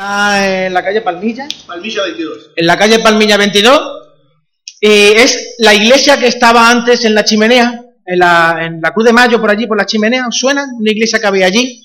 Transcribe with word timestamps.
Está 0.00 0.66
en 0.66 0.72
la 0.72 0.82
calle 0.82 1.02
Palmilla. 1.02 1.46
Palmilla 1.66 2.04
22. 2.04 2.52
En 2.56 2.66
la 2.66 2.78
calle 2.78 3.00
Palmilla 3.00 3.36
22. 3.36 3.80
Y 4.80 5.12
es 5.12 5.56
la 5.58 5.74
iglesia 5.74 6.18
que 6.18 6.26
estaba 6.26 6.70
antes 6.70 7.04
en 7.04 7.14
la 7.14 7.22
chimenea, 7.22 7.82
en 8.06 8.18
la, 8.18 8.60
en 8.62 8.80
la 8.80 8.94
Cruz 8.94 9.04
de 9.04 9.12
Mayo, 9.12 9.38
por 9.38 9.50
allí, 9.50 9.66
por 9.66 9.76
la 9.76 9.84
chimenea. 9.84 10.26
¿Os 10.26 10.38
suena? 10.38 10.64
Una 10.74 10.90
iglesia 10.90 11.18
que 11.18 11.26
había 11.26 11.44
allí. 11.44 11.82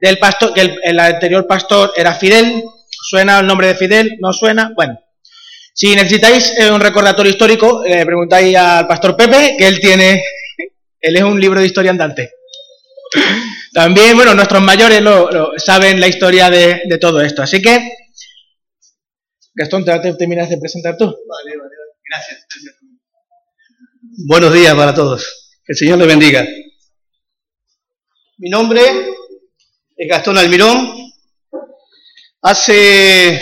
Del 0.00 0.18
pastor, 0.18 0.54
que 0.54 0.62
el, 0.62 0.80
el 0.82 0.98
anterior 0.98 1.46
pastor 1.46 1.92
era 1.94 2.14
Fidel. 2.14 2.64
¿Suena 2.88 3.40
el 3.40 3.46
nombre 3.46 3.66
de 3.66 3.74
Fidel? 3.74 4.16
¿No 4.18 4.32
suena? 4.32 4.72
Bueno. 4.74 4.98
Si 5.74 5.94
necesitáis 5.94 6.54
eh, 6.58 6.70
un 6.70 6.80
recordatorio 6.80 7.30
histórico, 7.30 7.82
le 7.86 8.06
preguntáis 8.06 8.56
al 8.56 8.86
pastor 8.86 9.14
Pepe, 9.14 9.56
que 9.58 9.68
él 9.68 9.78
tiene, 9.78 10.22
él 11.02 11.16
es 11.16 11.22
un 11.22 11.38
libro 11.38 11.60
de 11.60 11.66
historia 11.66 11.90
andante. 11.90 12.37
También, 13.72 14.16
bueno, 14.16 14.34
nuestros 14.34 14.62
mayores 14.62 15.02
lo, 15.02 15.30
lo 15.30 15.52
saben 15.56 16.00
la 16.00 16.08
historia 16.08 16.50
de, 16.50 16.82
de, 16.86 16.98
todo 16.98 17.20
esto. 17.20 17.42
Así 17.42 17.60
que, 17.62 17.92
Gastón, 19.54 19.84
te, 19.84 19.98
te 20.00 20.14
terminas 20.14 20.48
de 20.48 20.58
presentar 20.58 20.96
tú. 20.96 21.04
Vale, 21.04 21.56
vale, 21.56 21.58
vale. 21.58 21.92
Gracias. 22.08 22.46
Buenos 24.26 24.52
días 24.52 24.74
para 24.74 24.94
todos. 24.94 25.54
Que 25.64 25.72
el 25.72 25.76
Señor 25.76 25.98
les 25.98 26.06
bendiga. 26.08 26.46
Mi 28.38 28.50
nombre 28.50 28.80
es 29.96 30.08
Gastón 30.08 30.38
Almirón. 30.38 31.12
Hace 32.40 33.40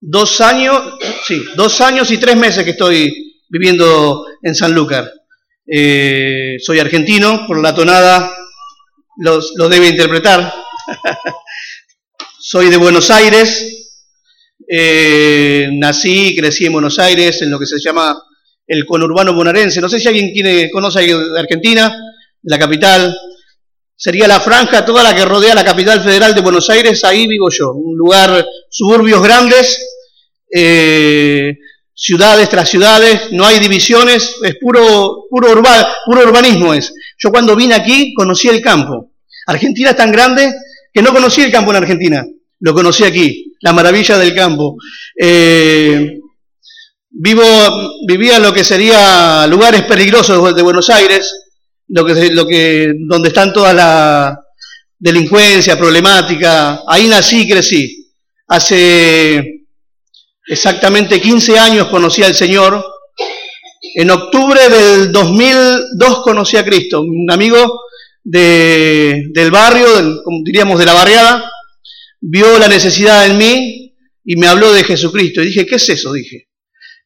dos 0.00 0.40
años, 0.40 0.98
sí, 1.26 1.44
dos 1.56 1.80
años 1.80 2.10
y 2.10 2.18
tres 2.18 2.36
meses 2.36 2.64
que 2.64 2.70
estoy 2.70 3.34
viviendo 3.48 4.24
en 4.42 4.54
Sanlúcar. 4.54 5.12
Eh, 5.70 6.56
soy 6.60 6.78
argentino, 6.78 7.46
por 7.46 7.60
la 7.60 7.74
tonada 7.74 8.34
los, 9.18 9.52
lo 9.56 9.68
debe 9.68 9.88
interpretar. 9.88 10.54
soy 12.40 12.70
de 12.70 12.78
Buenos 12.78 13.10
Aires, 13.10 13.96
eh, 14.66 15.68
nací 15.72 16.28
y 16.28 16.36
crecí 16.36 16.66
en 16.66 16.72
Buenos 16.72 16.98
Aires, 16.98 17.42
en 17.42 17.50
lo 17.50 17.58
que 17.58 17.66
se 17.66 17.78
llama 17.78 18.16
el 18.66 18.86
conurbano 18.86 19.34
bonaerense. 19.34 19.80
No 19.80 19.88
sé 19.88 19.98
si 19.98 20.08
alguien 20.08 20.32
quiere, 20.32 20.70
conoce 20.70 21.06
de 21.06 21.38
Argentina, 21.38 21.94
la 22.42 22.58
capital. 22.58 23.18
Sería 23.96 24.28
la 24.28 24.40
franja 24.40 24.84
toda 24.84 25.02
la 25.02 25.14
que 25.14 25.24
rodea 25.24 25.54
la 25.54 25.64
capital 25.64 26.00
federal 26.00 26.34
de 26.34 26.40
Buenos 26.40 26.70
Aires, 26.70 27.02
ahí 27.04 27.26
vivo 27.26 27.48
yo. 27.50 27.72
Un 27.72 27.96
lugar, 27.98 28.46
suburbios 28.70 29.22
grandes, 29.22 29.84
eh, 30.54 31.52
ciudades 32.00 32.48
tras 32.48 32.70
ciudades, 32.70 33.32
no 33.32 33.44
hay 33.44 33.58
divisiones, 33.58 34.36
es 34.44 34.54
puro, 34.60 35.24
puro, 35.28 35.50
urba, 35.50 35.96
puro 36.06 36.22
urbanismo 36.22 36.72
es. 36.72 36.94
Yo 37.18 37.32
cuando 37.32 37.56
vine 37.56 37.74
aquí 37.74 38.14
conocí 38.14 38.48
el 38.48 38.62
campo. 38.62 39.10
Argentina 39.48 39.90
es 39.90 39.96
tan 39.96 40.12
grande 40.12 40.54
que 40.92 41.02
no 41.02 41.12
conocí 41.12 41.42
el 41.42 41.50
campo 41.50 41.72
en 41.72 41.78
Argentina, 41.78 42.24
lo 42.60 42.72
conocí 42.72 43.02
aquí, 43.02 43.52
la 43.62 43.72
maravilla 43.72 44.16
del 44.16 44.32
campo. 44.32 44.76
Eh, 45.20 46.20
vivo, 47.10 47.42
vivía 48.06 48.36
en 48.36 48.42
lo 48.42 48.52
que 48.52 48.62
sería 48.62 49.44
lugares 49.48 49.82
peligrosos 49.82 50.54
de 50.54 50.62
Buenos 50.62 50.88
Aires, 50.90 51.32
lo 51.88 52.04
que, 52.04 52.30
lo 52.30 52.46
que, 52.46 52.92
donde 53.08 53.28
están 53.28 53.52
toda 53.52 53.72
la 53.72 54.38
delincuencia, 54.96 55.76
problemática. 55.76 56.82
Ahí 56.86 57.08
nací 57.08 57.42
y 57.42 57.48
crecí. 57.50 58.12
Hace 58.46 59.57
exactamente 60.48 61.20
15 61.20 61.58
años 61.58 61.88
conocí 61.88 62.22
al 62.22 62.34
Señor. 62.34 62.84
En 63.94 64.10
octubre 64.10 64.60
del 64.68 65.12
2002 65.12 66.22
conocí 66.22 66.56
a 66.56 66.64
Cristo, 66.64 67.02
un 67.02 67.30
amigo 67.30 67.80
de, 68.24 69.26
del 69.32 69.50
barrio, 69.50 69.96
del, 69.96 70.20
como 70.24 70.40
diríamos 70.44 70.78
de 70.78 70.86
la 70.86 70.94
barriada, 70.94 71.50
vio 72.20 72.58
la 72.58 72.68
necesidad 72.68 73.26
en 73.26 73.38
mí 73.38 73.94
y 74.24 74.36
me 74.36 74.46
habló 74.46 74.72
de 74.72 74.84
Jesucristo. 74.84 75.42
Y 75.42 75.46
dije, 75.46 75.66
¿qué 75.66 75.76
es 75.76 75.88
eso? 75.88 76.12
Dije, 76.12 76.48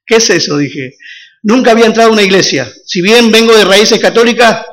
¿qué 0.06 0.16
es 0.16 0.30
eso? 0.30 0.56
Dije, 0.56 0.96
nunca 1.42 1.72
había 1.72 1.86
entrado 1.86 2.10
a 2.10 2.12
una 2.12 2.22
iglesia. 2.22 2.72
Si 2.86 3.02
bien 3.02 3.30
vengo 3.30 3.54
de 3.54 3.64
raíces 3.64 3.98
católicas, 4.00 4.64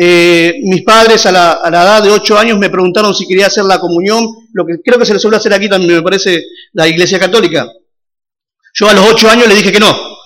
eh, 0.00 0.54
mis 0.62 0.82
padres 0.82 1.26
a 1.26 1.32
la, 1.32 1.52
a 1.52 1.70
la, 1.70 1.82
edad 1.82 2.02
de 2.02 2.10
8 2.10 2.38
años 2.38 2.58
me 2.58 2.70
preguntaron 2.70 3.14
si 3.14 3.26
quería 3.26 3.46
hacer 3.46 3.64
la 3.64 3.80
comunión, 3.80 4.24
lo 4.52 4.64
que 4.64 4.74
creo 4.84 4.98
que 4.98 5.06
se 5.06 5.14
le 5.14 5.18
suele 5.18 5.38
hacer 5.38 5.52
aquí 5.52 5.68
también, 5.68 5.96
me 5.96 6.02
parece, 6.02 6.44
la 6.72 6.86
iglesia 6.86 7.18
católica. 7.18 7.66
Yo 8.78 8.88
a 8.88 8.94
los 8.94 9.06
8 9.10 9.30
años 9.30 9.48
le 9.48 9.56
dije 9.56 9.72
que 9.72 9.80
no. 9.80 10.18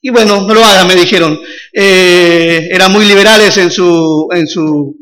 Y 0.00 0.10
bueno, 0.10 0.42
no 0.42 0.54
lo 0.54 0.64
hagan, 0.64 0.86
me 0.86 0.94
dijeron. 0.94 1.40
Eh, 1.72 2.68
eran 2.70 2.92
muy 2.92 3.06
liberales 3.06 3.56
en 3.56 3.72
su, 3.72 4.28
en, 4.32 4.46
su, 4.46 4.94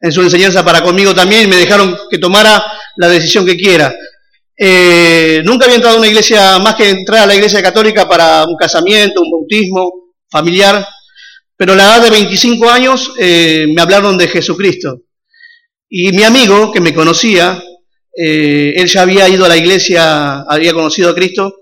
en 0.00 0.12
su 0.12 0.22
enseñanza 0.22 0.64
para 0.64 0.82
conmigo 0.82 1.12
también 1.12 1.42
y 1.42 1.46
me 1.48 1.56
dejaron 1.56 1.98
que 2.08 2.18
tomara 2.18 2.62
la 2.96 3.08
decisión 3.08 3.44
que 3.44 3.56
quiera. 3.56 3.92
Eh, 4.56 5.42
nunca 5.44 5.64
había 5.64 5.76
entrado 5.76 5.96
a 5.96 5.98
una 5.98 6.06
iglesia, 6.06 6.60
más 6.60 6.76
que 6.76 6.90
entrar 6.90 7.24
a 7.24 7.26
la 7.26 7.34
iglesia 7.34 7.60
católica 7.60 8.08
para 8.08 8.44
un 8.44 8.54
casamiento, 8.54 9.20
un 9.20 9.30
bautismo 9.32 9.90
familiar, 10.30 10.86
pero 11.56 11.72
a 11.72 11.76
la 11.76 11.84
edad 11.84 12.02
de 12.04 12.10
25 12.10 12.70
años 12.70 13.14
eh, 13.18 13.66
me 13.74 13.82
hablaron 13.82 14.16
de 14.16 14.28
Jesucristo. 14.28 15.00
Y 15.88 16.12
mi 16.12 16.22
amigo, 16.22 16.70
que 16.70 16.80
me 16.80 16.94
conocía, 16.94 17.60
él 18.14 18.86
ya 18.86 19.02
había 19.02 19.28
ido 19.28 19.44
a 19.44 19.48
la 19.48 19.56
iglesia, 19.56 20.42
había 20.42 20.72
conocido 20.72 21.10
a 21.10 21.14
Cristo, 21.14 21.56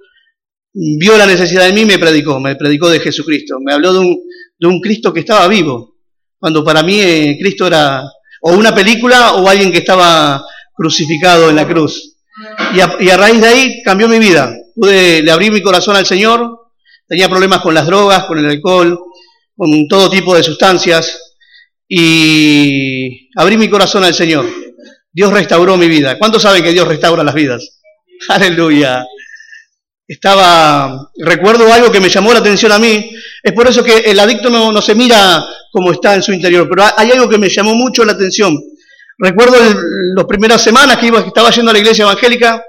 vio 0.72 1.16
la 1.16 1.26
necesidad 1.26 1.66
de 1.66 1.72
mí 1.72 1.82
y 1.82 1.86
me 1.86 1.98
predicó, 1.98 2.38
me 2.40 2.56
predicó 2.56 2.88
de 2.88 3.00
Jesucristo. 3.00 3.58
Me 3.60 3.72
habló 3.72 3.92
de 3.92 3.98
un, 4.00 4.20
de 4.58 4.66
un 4.66 4.80
Cristo 4.80 5.12
que 5.12 5.20
estaba 5.20 5.48
vivo, 5.48 5.96
cuando 6.38 6.64
para 6.64 6.82
mí 6.82 7.00
eh, 7.00 7.36
Cristo 7.40 7.66
era 7.66 8.02
o 8.42 8.52
una 8.52 8.74
película 8.74 9.34
o 9.34 9.48
alguien 9.48 9.70
que 9.70 9.78
estaba 9.78 10.42
crucificado 10.74 11.50
en 11.50 11.56
la 11.56 11.66
cruz. 11.66 12.16
Y 12.74 12.80
a, 12.80 12.96
y 13.00 13.10
a, 13.10 13.16
raíz 13.16 13.40
de 13.40 13.48
ahí 13.48 13.82
cambió 13.82 14.08
mi 14.08 14.18
vida. 14.18 14.54
Pude, 14.74 15.22
le 15.22 15.30
abrí 15.30 15.50
mi 15.50 15.62
corazón 15.62 15.96
al 15.96 16.06
Señor, 16.06 16.48
tenía 17.06 17.28
problemas 17.28 17.60
con 17.60 17.74
las 17.74 17.86
drogas, 17.86 18.24
con 18.24 18.38
el 18.38 18.46
alcohol, 18.46 18.98
con 19.54 19.88
todo 19.88 20.08
tipo 20.08 20.34
de 20.34 20.42
sustancias, 20.42 21.34
y 21.86 23.28
abrí 23.36 23.58
mi 23.58 23.68
corazón 23.68 24.04
al 24.04 24.14
Señor. 24.14 24.46
Dios 25.12 25.32
restauró 25.32 25.76
mi 25.76 25.88
vida. 25.88 26.18
¿Cuántos 26.18 26.42
saben 26.42 26.62
que 26.62 26.72
Dios 26.72 26.86
restaura 26.86 27.24
las 27.24 27.34
vidas? 27.34 27.80
Aleluya 28.28 29.04
estaba, 30.12 31.08
recuerdo 31.18 31.72
algo 31.72 31.92
que 31.92 32.00
me 32.00 32.08
llamó 32.08 32.32
la 32.32 32.40
atención 32.40 32.72
a 32.72 32.80
mí, 32.80 33.12
es 33.44 33.52
por 33.52 33.68
eso 33.68 33.84
que 33.84 33.98
el 33.98 34.18
adicto 34.18 34.50
no, 34.50 34.72
no 34.72 34.82
se 34.82 34.92
mira 34.96 35.46
como 35.70 35.92
está 35.92 36.16
en 36.16 36.22
su 36.24 36.32
interior, 36.32 36.68
pero 36.68 36.84
hay 36.96 37.12
algo 37.12 37.28
que 37.28 37.38
me 37.38 37.48
llamó 37.48 37.76
mucho 37.76 38.04
la 38.04 38.12
atención. 38.12 38.58
Recuerdo 39.18 39.56
las 40.16 40.24
primeras 40.24 40.60
semanas 40.62 40.96
que, 40.96 41.06
iba, 41.06 41.22
que 41.22 41.28
estaba 41.28 41.50
yendo 41.50 41.70
a 41.70 41.74
la 41.74 41.78
iglesia 41.78 42.02
evangélica, 42.02 42.60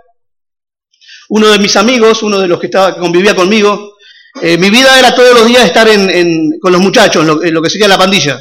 uno 1.29 1.47
de 1.47 1.57
mis 1.57 1.75
amigos, 1.78 2.22
uno 2.22 2.38
de 2.38 2.47
los 2.47 2.59
que, 2.59 2.68
estaba, 2.68 2.96
convivía 2.96 3.35
conmigo, 3.35 3.96
eh, 4.40 4.59
mi 4.59 4.69
vida 4.69 5.00
era 5.00 5.16
todos 5.16 5.34
los 5.34 5.47
días 5.47 5.66
estar 5.66 5.88
en, 5.88 6.12
en, 6.12 6.59
con 6.62 6.72
los 6.72 6.79
muchachos, 6.79 7.25
lo, 7.25 7.44
en 7.44 7.56
lo 7.56 7.62
que 7.63 7.72
sería 7.72 7.88
la 7.88 7.97
pandilla. 7.97 8.40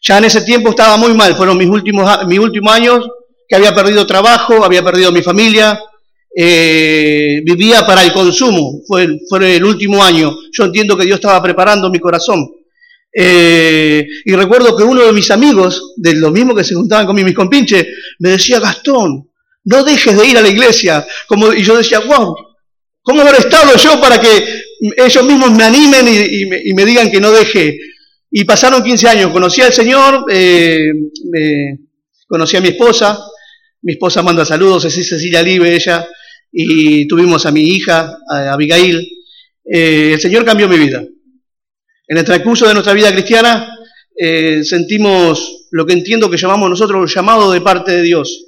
Ya 0.00 0.18
en 0.18 0.26
ese 0.26 0.42
tiempo 0.42 0.70
estaba 0.70 0.96
muy 0.96 1.12
mal, 1.12 1.34
fueron 1.34 1.58
mis 1.58 1.68
últimos, 1.68 2.24
mis 2.28 2.38
últimos 2.38 2.72
años 2.72 3.04
que 3.48 3.56
había 3.56 3.74
perdido 3.74 4.06
trabajo, 4.06 4.64
había 4.64 4.84
perdido 4.84 5.10
mi 5.10 5.22
familia, 5.22 5.80
eh, 6.34 7.42
vivía 7.44 7.86
para 7.86 8.02
el 8.02 8.12
consumo, 8.12 8.80
fue 8.86 9.04
el, 9.04 9.64
último 9.64 10.02
año. 10.02 10.34
Yo 10.52 10.64
entiendo 10.64 10.96
que 10.96 11.04
Dios 11.04 11.16
estaba 11.16 11.42
preparando 11.42 11.90
mi 11.90 11.98
corazón. 11.98 12.48
Eh, 13.14 14.06
y 14.24 14.32
recuerdo 14.34 14.74
que 14.76 14.84
uno 14.84 15.04
de 15.04 15.12
mis 15.12 15.30
amigos, 15.30 15.92
de 15.96 16.14
los 16.14 16.32
mismos 16.32 16.56
que 16.56 16.64
se 16.64 16.74
juntaban 16.74 17.06
conmigo, 17.06 17.26
mis 17.26 17.36
compinches, 17.36 17.86
me 18.18 18.30
decía, 18.30 18.60
Gastón, 18.60 19.28
no 19.64 19.84
dejes 19.84 20.16
de 20.16 20.26
ir 20.26 20.38
a 20.38 20.42
la 20.42 20.48
iglesia. 20.48 21.06
Como, 21.26 21.52
y 21.52 21.62
yo 21.62 21.76
decía, 21.76 22.00
wow, 22.00 22.34
¿cómo 23.02 23.20
habré 23.22 23.38
estado 23.38 23.76
yo 23.76 24.00
para 24.00 24.20
que 24.20 24.62
ellos 24.96 25.24
mismos 25.24 25.50
me 25.52 25.64
animen 25.64 26.08
y, 26.08 26.42
y, 26.42 26.46
me, 26.46 26.60
y 26.64 26.72
me, 26.72 26.84
digan 26.86 27.10
que 27.10 27.20
no 27.20 27.30
deje? 27.30 27.78
Y 28.30 28.44
pasaron 28.44 28.82
15 28.82 29.08
años, 29.08 29.30
conocí 29.30 29.60
al 29.60 29.74
Señor, 29.74 30.24
eh, 30.30 30.78
conocí 32.26 32.56
a 32.56 32.62
mi 32.62 32.68
esposa, 32.68 33.18
mi 33.82 33.92
esposa 33.92 34.22
manda 34.22 34.44
saludos, 34.44 34.86
es 34.86 34.94
Cecilia 34.94 35.42
Libe, 35.42 35.74
ella, 35.74 36.08
y 36.52 37.08
tuvimos 37.08 37.46
a 37.46 37.50
mi 37.50 37.62
hija, 37.62 38.18
a 38.28 38.52
Abigail. 38.52 39.08
Eh, 39.64 40.12
el 40.14 40.20
Señor 40.20 40.44
cambió 40.44 40.68
mi 40.68 40.78
vida. 40.78 41.02
En 42.06 42.18
el 42.18 42.24
transcurso 42.24 42.68
de 42.68 42.74
nuestra 42.74 42.92
vida 42.92 43.10
cristiana 43.10 43.74
eh, 44.14 44.62
sentimos 44.62 45.68
lo 45.70 45.86
que 45.86 45.94
entiendo 45.94 46.30
que 46.30 46.36
llamamos 46.36 46.68
nosotros 46.68 47.12
llamado 47.12 47.50
de 47.50 47.62
parte 47.62 47.92
de 47.92 48.02
Dios. 48.02 48.44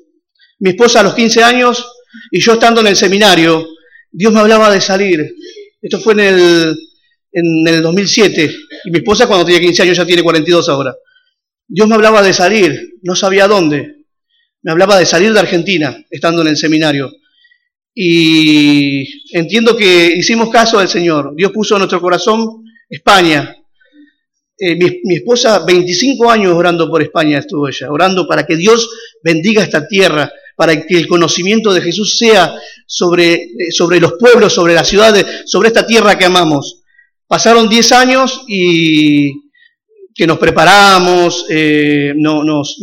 Mi 0.59 0.71
esposa 0.71 1.01
a 1.01 1.03
los 1.03 1.15
15 1.15 1.43
años 1.43 1.87
y 2.31 2.41
yo 2.41 2.53
estando 2.53 2.83
en 2.83 2.89
el 2.89 2.97
seminario, 2.97 3.67
Dios 4.11 4.33
me 4.33 4.41
hablaba 4.41 4.71
de 4.71 4.81
salir. 4.81 5.35
Esto 5.81 5.99
fue 5.99 6.12
en 6.12 6.21
el, 6.21 6.77
en 7.33 7.69
el 7.69 7.83
2007 7.83 8.55
y 8.85 8.91
mi 8.91 8.99
esposa 8.99 9.27
cuando 9.27 9.47
tenía 9.47 9.61
15 9.61 9.83
años 9.83 9.97
ya 9.97 10.05
tiene 10.05 10.23
42 10.23 10.69
ahora. 10.69 10.95
Dios 11.67 11.89
me 11.89 11.95
hablaba 11.95 12.23
de 12.23 12.35
salir, 12.35 12.97
no 13.03 13.17
sabía 13.17 13.49
dónde. 13.49 14.05
Me 14.62 14.73
hablaba 14.73 14.99
de 14.99 15.06
salir 15.06 15.33
de 15.33 15.41
Argentina 15.41 15.97
estando 16.11 16.43
en 16.43 16.49
el 16.49 16.56
seminario. 16.56 17.11
Y 17.94 19.37
entiendo 19.37 19.76
que 19.76 20.14
hicimos 20.17 20.50
caso 20.50 20.79
al 20.79 20.88
Señor. 20.88 21.35
Dios 21.37 21.52
puso 21.52 21.76
en 21.76 21.81
nuestro 21.81 22.00
corazón 22.00 22.64
España. 22.88 23.56
Eh, 24.58 24.76
mi, 24.76 25.17
esposa, 25.17 25.64
25 25.64 26.31
años 26.31 26.55
orando 26.55 26.88
por 26.88 27.02
España 27.02 27.38
estuvo 27.38 27.69
ella, 27.69 27.91
orando 27.91 28.26
para 28.26 28.46
que 28.46 28.56
Dios 28.56 28.88
bendiga 29.23 29.62
esta 29.62 29.87
tierra, 29.88 30.32
para 30.56 30.87
que 30.87 30.96
el 30.96 31.08
conocimiento 31.08 31.73
de 31.73 31.81
Jesús 31.81 32.17
sea 32.17 32.55
sobre, 32.87 33.35
eh, 33.35 33.73
sobre 33.73 33.99
los 34.00 34.12
pueblos, 34.12 34.52
sobre 34.52 34.75
las 34.75 34.88
ciudades, 34.88 35.26
sobre 35.46 35.69
esta 35.69 35.87
tierra 35.87 36.17
que 36.17 36.25
amamos. 36.25 36.82
Pasaron 37.26 37.69
10 37.69 37.93
años 37.93 38.44
y 38.46 39.32
que 40.14 40.26
nos 40.26 40.38
preparamos, 40.38 41.46
eh, 41.50 42.12
no, 42.17 42.44
nos, 42.44 42.76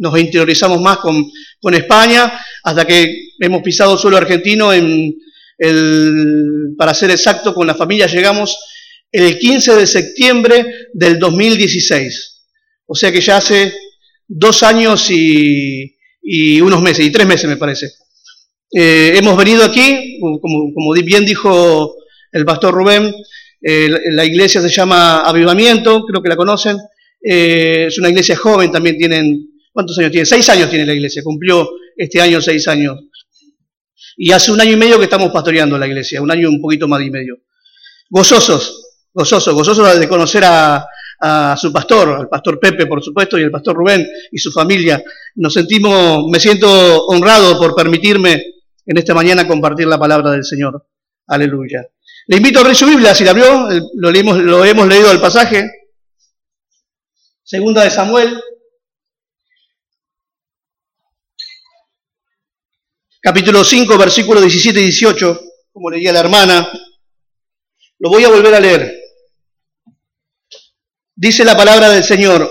nos 0.00 0.18
interiorizamos 0.18 0.80
más 0.80 0.98
con, 0.98 1.30
con, 1.60 1.74
España, 1.74 2.32
hasta 2.64 2.86
que 2.86 3.32
hemos 3.38 3.62
pisado 3.62 3.96
suelo 3.96 4.16
argentino 4.16 4.72
en 4.72 5.14
el, 5.58 6.74
para 6.76 6.94
ser 6.94 7.10
exacto, 7.10 7.54
con 7.54 7.66
la 7.66 7.74
familia 7.74 8.06
llegamos 8.06 8.58
el 9.12 9.38
15 9.38 9.76
de 9.76 9.86
septiembre 9.86 10.88
del 10.94 11.18
2016. 11.18 12.44
O 12.86 12.94
sea 12.94 13.12
que 13.12 13.20
ya 13.20 13.36
hace 13.36 13.72
dos 14.26 14.62
años 14.62 15.10
y, 15.10 15.92
unos 16.60 16.80
meses, 16.80 17.06
y 17.06 17.12
tres 17.12 17.26
meses 17.26 17.48
me 17.48 17.56
parece. 17.56 17.90
Eh, 18.72 19.14
hemos 19.16 19.36
venido 19.36 19.64
aquí, 19.64 20.18
como, 20.20 20.92
bien 21.04 21.24
dijo 21.24 21.94
el 22.32 22.44
pastor 22.44 22.74
Rubén, 22.74 23.12
eh, 23.62 23.90
la 24.12 24.24
iglesia 24.24 24.62
se 24.62 24.68
llama 24.68 25.22
Avivamiento, 25.22 26.04
creo 26.06 26.22
que 26.22 26.28
la 26.28 26.36
conocen. 26.36 26.78
Eh, 27.22 27.86
es 27.88 27.98
una 27.98 28.08
iglesia 28.08 28.36
joven, 28.36 28.72
también 28.72 28.96
tienen, 28.96 29.49
¿cuántos 29.72 29.98
años 29.98 30.10
tiene? 30.10 30.26
Seis 30.26 30.48
años 30.48 30.70
tiene 30.70 30.86
la 30.86 30.94
iglesia, 30.94 31.22
cumplió 31.22 31.68
este 31.96 32.20
año 32.20 32.40
seis 32.40 32.66
años. 32.68 32.98
Y 34.16 34.32
hace 34.32 34.52
un 34.52 34.60
año 34.60 34.72
y 34.72 34.76
medio 34.76 34.98
que 34.98 35.04
estamos 35.04 35.30
pastoreando 35.30 35.78
la 35.78 35.86
iglesia, 35.86 36.20
un 36.20 36.30
año 36.30 36.48
un 36.48 36.60
poquito 36.60 36.88
más 36.88 37.02
y 37.02 37.10
medio. 37.10 37.36
Gozosos, 38.08 38.98
gozosos, 39.12 39.54
gozosos 39.54 39.98
de 39.98 40.08
conocer 40.08 40.44
a, 40.44 40.86
su 41.56 41.70
pastor, 41.70 42.08
al 42.08 42.28
pastor 42.28 42.58
Pepe, 42.58 42.86
por 42.86 43.02
supuesto, 43.02 43.38
y 43.38 43.42
el 43.42 43.50
pastor 43.50 43.76
Rubén 43.76 44.06
y 44.32 44.38
su 44.38 44.50
familia. 44.50 45.02
Nos 45.34 45.52
sentimos, 45.52 46.26
me 46.30 46.40
siento 46.40 47.06
honrado 47.06 47.58
por 47.58 47.74
permitirme 47.74 48.42
en 48.86 48.96
esta 48.96 49.14
mañana 49.14 49.46
compartir 49.46 49.86
la 49.86 49.98
palabra 49.98 50.30
del 50.30 50.44
Señor. 50.44 50.86
Aleluya. 51.26 51.86
Le 52.26 52.36
invito 52.36 52.58
a 52.58 52.62
abrir 52.62 52.76
su 52.76 52.86
Biblia, 52.86 53.14
si 53.14 53.24
la 53.24 53.32
abrió, 53.32 53.68
lo, 53.96 54.10
leímos, 54.10 54.38
lo 54.38 54.64
hemos 54.64 54.88
leído 54.88 55.12
el 55.12 55.20
pasaje. 55.20 55.70
Segunda 57.42 57.84
de 57.84 57.90
Samuel. 57.90 58.40
Capítulo 63.22 63.62
5, 63.62 63.98
versículos 63.98 64.42
17 64.42 64.80
y 64.80 64.84
18, 64.84 65.40
como 65.72 65.90
leía 65.90 66.10
la 66.10 66.20
hermana. 66.20 66.72
Lo 67.98 68.08
voy 68.08 68.24
a 68.24 68.30
volver 68.30 68.54
a 68.54 68.60
leer. 68.60 68.98
Dice 71.14 71.44
la 71.44 71.54
palabra 71.54 71.90
del 71.90 72.02
Señor, 72.02 72.50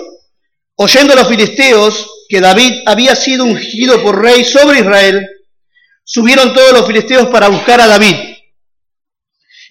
oyendo 0.76 1.14
a 1.14 1.16
los 1.16 1.28
filisteos 1.28 2.08
que 2.30 2.40
David 2.40 2.84
había 2.86 3.16
sido 3.16 3.46
ungido 3.46 4.04
por 4.04 4.22
rey 4.22 4.44
sobre 4.44 4.82
Israel, 4.82 5.28
subieron 6.04 6.54
todos 6.54 6.72
los 6.74 6.86
filisteos 6.86 7.30
para 7.30 7.48
buscar 7.48 7.82
a 7.82 7.88
David. 7.88 8.16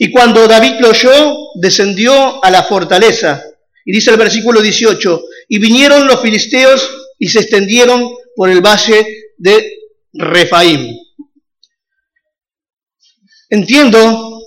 Y 0.00 0.10
cuando 0.10 0.48
David 0.48 0.80
lo 0.80 0.88
oyó, 0.88 1.36
descendió 1.60 2.44
a 2.44 2.50
la 2.50 2.64
fortaleza. 2.64 3.40
Y 3.84 3.92
dice 3.92 4.10
el 4.10 4.16
versículo 4.16 4.60
18, 4.60 5.22
y 5.48 5.60
vinieron 5.60 6.08
los 6.08 6.20
filisteos 6.20 6.90
y 7.20 7.28
se 7.28 7.38
extendieron 7.38 8.10
por 8.34 8.50
el 8.50 8.60
valle 8.60 9.06
de 9.36 9.78
Refaim. 10.12 10.96
Entiendo 13.50 14.42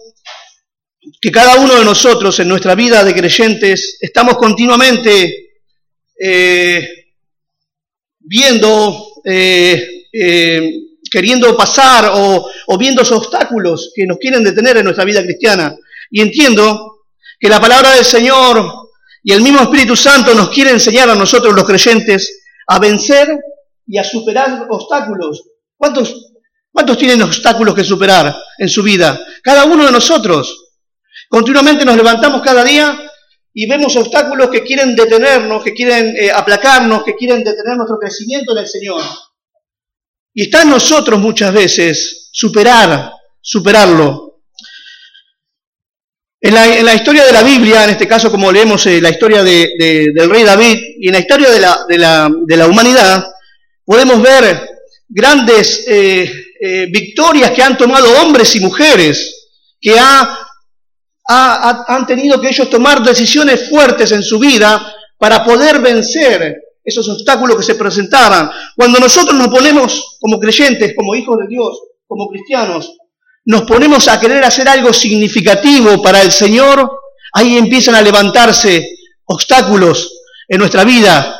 que 1.19 1.31
cada 1.31 1.55
uno 1.55 1.75
de 1.75 1.85
nosotros 1.85 2.39
en 2.39 2.47
nuestra 2.47 2.75
vida 2.75 3.03
de 3.03 3.13
creyentes 3.13 3.97
estamos 3.99 4.37
continuamente 4.37 5.51
eh, 6.19 6.87
viendo, 8.19 9.07
eh, 9.25 10.07
eh, 10.13 10.71
queriendo 11.11 11.55
pasar 11.57 12.11
o, 12.13 12.49
o 12.67 12.77
viendo 12.77 13.01
esos 13.01 13.17
obstáculos 13.17 13.91
que 13.95 14.05
nos 14.05 14.17
quieren 14.17 14.43
detener 14.43 14.77
en 14.77 14.85
nuestra 14.85 15.05
vida 15.05 15.23
cristiana. 15.23 15.75
Y 16.09 16.21
entiendo 16.21 17.05
que 17.39 17.49
la 17.49 17.59
palabra 17.59 17.95
del 17.95 18.05
Señor 18.05 18.63
y 19.23 19.33
el 19.33 19.41
mismo 19.41 19.61
Espíritu 19.61 19.95
Santo 19.95 20.33
nos 20.33 20.49
quiere 20.49 20.71
enseñar 20.71 21.09
a 21.09 21.15
nosotros 21.15 21.53
los 21.53 21.65
creyentes 21.65 22.43
a 22.67 22.79
vencer 22.79 23.27
y 23.87 23.97
a 23.97 24.03
superar 24.03 24.67
obstáculos. 24.69 25.50
¿Cuántos, 25.81 26.33
¿Cuántos 26.71 26.95
tienen 26.95 27.23
obstáculos 27.23 27.73
que 27.73 27.83
superar 27.83 28.37
en 28.59 28.69
su 28.69 28.83
vida? 28.83 29.19
Cada 29.41 29.65
uno 29.65 29.83
de 29.83 29.91
nosotros. 29.91 30.75
Continuamente 31.27 31.83
nos 31.83 31.97
levantamos 31.97 32.43
cada 32.43 32.63
día 32.63 33.01
y 33.51 33.67
vemos 33.67 33.95
obstáculos 33.95 34.51
que 34.51 34.61
quieren 34.61 34.95
detenernos, 34.95 35.63
que 35.63 35.73
quieren 35.73 36.15
eh, 36.15 36.29
aplacarnos, 36.29 37.03
que 37.03 37.15
quieren 37.15 37.43
detener 37.43 37.77
nuestro 37.77 37.97
crecimiento 37.97 38.51
en 38.51 38.59
el 38.59 38.67
Señor. 38.67 39.01
Y 40.35 40.43
está 40.43 40.61
en 40.61 40.69
nosotros 40.69 41.19
muchas 41.19 41.51
veces 41.51 42.29
superar, 42.31 43.13
superarlo. 43.41 44.43
En 46.39 46.53
la, 46.53 46.93
historia 46.93 47.25
de 47.25 47.33
la 47.33 47.41
Biblia, 47.41 47.85
en 47.85 47.89
este 47.89 48.07
caso 48.07 48.29
como 48.29 48.51
leemos 48.51 48.85
eh, 48.85 49.01
la 49.01 49.09
historia 49.09 49.43
del 49.43 50.29
rey 50.29 50.43
David 50.43 50.77
y 50.99 51.07
en 51.07 51.13
la 51.13 51.19
historia 51.19 51.49
de 51.49 51.59
la, 51.59 52.29
de 52.45 52.57
la, 52.57 52.67
humanidad, 52.67 53.25
podemos 53.83 54.21
ver 54.21 54.70
grandes 55.13 55.85
eh, 55.87 56.87
victorias 56.91 57.51
que 57.51 57.61
han 57.61 57.77
tomado 57.77 58.07
hombres 58.21 58.55
y 58.55 58.59
mujeres, 58.59 59.49
que 59.79 59.99
ha 59.99 60.37
han 61.33 62.05
tenido 62.05 62.41
que 62.41 62.49
ellos 62.49 62.69
tomar 62.69 63.01
decisiones 63.01 63.69
fuertes 63.69 64.11
en 64.11 64.23
su 64.23 64.39
vida 64.39 64.93
para 65.17 65.43
poder 65.43 65.79
vencer 65.79 66.57
esos 66.83 67.07
obstáculos 67.09 67.55
que 67.57 67.63
se 67.63 67.75
presentaban. 67.75 68.49
Cuando 68.75 68.99
nosotros 68.99 69.37
nos 69.37 69.47
ponemos 69.47 70.17
como 70.19 70.39
creyentes, 70.39 70.93
como 70.95 71.15
hijos 71.15 71.37
de 71.39 71.47
Dios, 71.47 71.79
como 72.07 72.27
cristianos, 72.27 72.97
nos 73.45 73.63
ponemos 73.63 74.07
a 74.07 74.19
querer 74.19 74.43
hacer 74.43 74.67
algo 74.67 74.91
significativo 74.93 76.01
para 76.01 76.21
el 76.21 76.31
Señor, 76.31 76.91
ahí 77.33 77.57
empiezan 77.57 77.95
a 77.95 78.01
levantarse 78.01 78.87
obstáculos 79.25 80.11
en 80.47 80.59
nuestra 80.59 80.83
vida, 80.83 81.39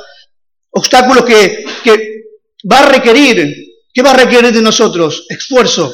obstáculos 0.69 1.25
que, 1.25 1.65
que 1.83 2.23
va 2.71 2.79
a 2.79 2.85
requerir, 2.85 3.60
¿qué 3.93 4.01
va 4.01 4.11
a 4.11 4.17
requerir 4.17 4.53
de 4.53 4.61
nosotros? 4.61 5.25
Esfuerzo, 5.29 5.93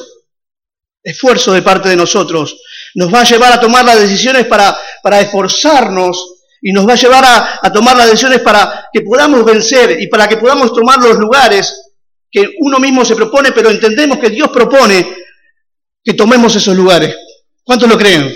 esfuerzo 1.02 1.52
de 1.52 1.62
parte 1.62 1.88
de 1.88 1.96
nosotros 1.96 2.56
nos 2.94 3.12
va 3.12 3.20
a 3.20 3.24
llevar 3.24 3.52
a 3.52 3.60
tomar 3.60 3.84
las 3.84 4.00
decisiones 4.00 4.46
para, 4.46 4.76
para 5.02 5.20
esforzarnos 5.20 6.34
y 6.60 6.72
nos 6.72 6.88
va 6.88 6.94
a 6.94 6.96
llevar 6.96 7.24
a, 7.62 7.72
tomar 7.72 7.96
las 7.96 8.06
decisiones 8.06 8.40
para 8.40 8.88
que 8.92 9.02
podamos 9.02 9.44
vencer 9.44 10.00
y 10.00 10.08
para 10.08 10.28
que 10.28 10.36
podamos 10.36 10.72
tomar 10.72 10.98
los 10.98 11.16
lugares 11.18 11.92
que 12.30 12.56
uno 12.60 12.78
mismo 12.78 13.04
se 13.04 13.16
propone, 13.16 13.52
pero 13.52 13.70
entendemos 13.70 14.18
que 14.18 14.30
Dios 14.30 14.48
propone 14.50 15.16
que 16.02 16.14
tomemos 16.14 16.54
esos 16.56 16.76
lugares. 16.76 17.16
¿Cuántos 17.62 17.88
lo 17.88 17.96
creen? 17.96 18.34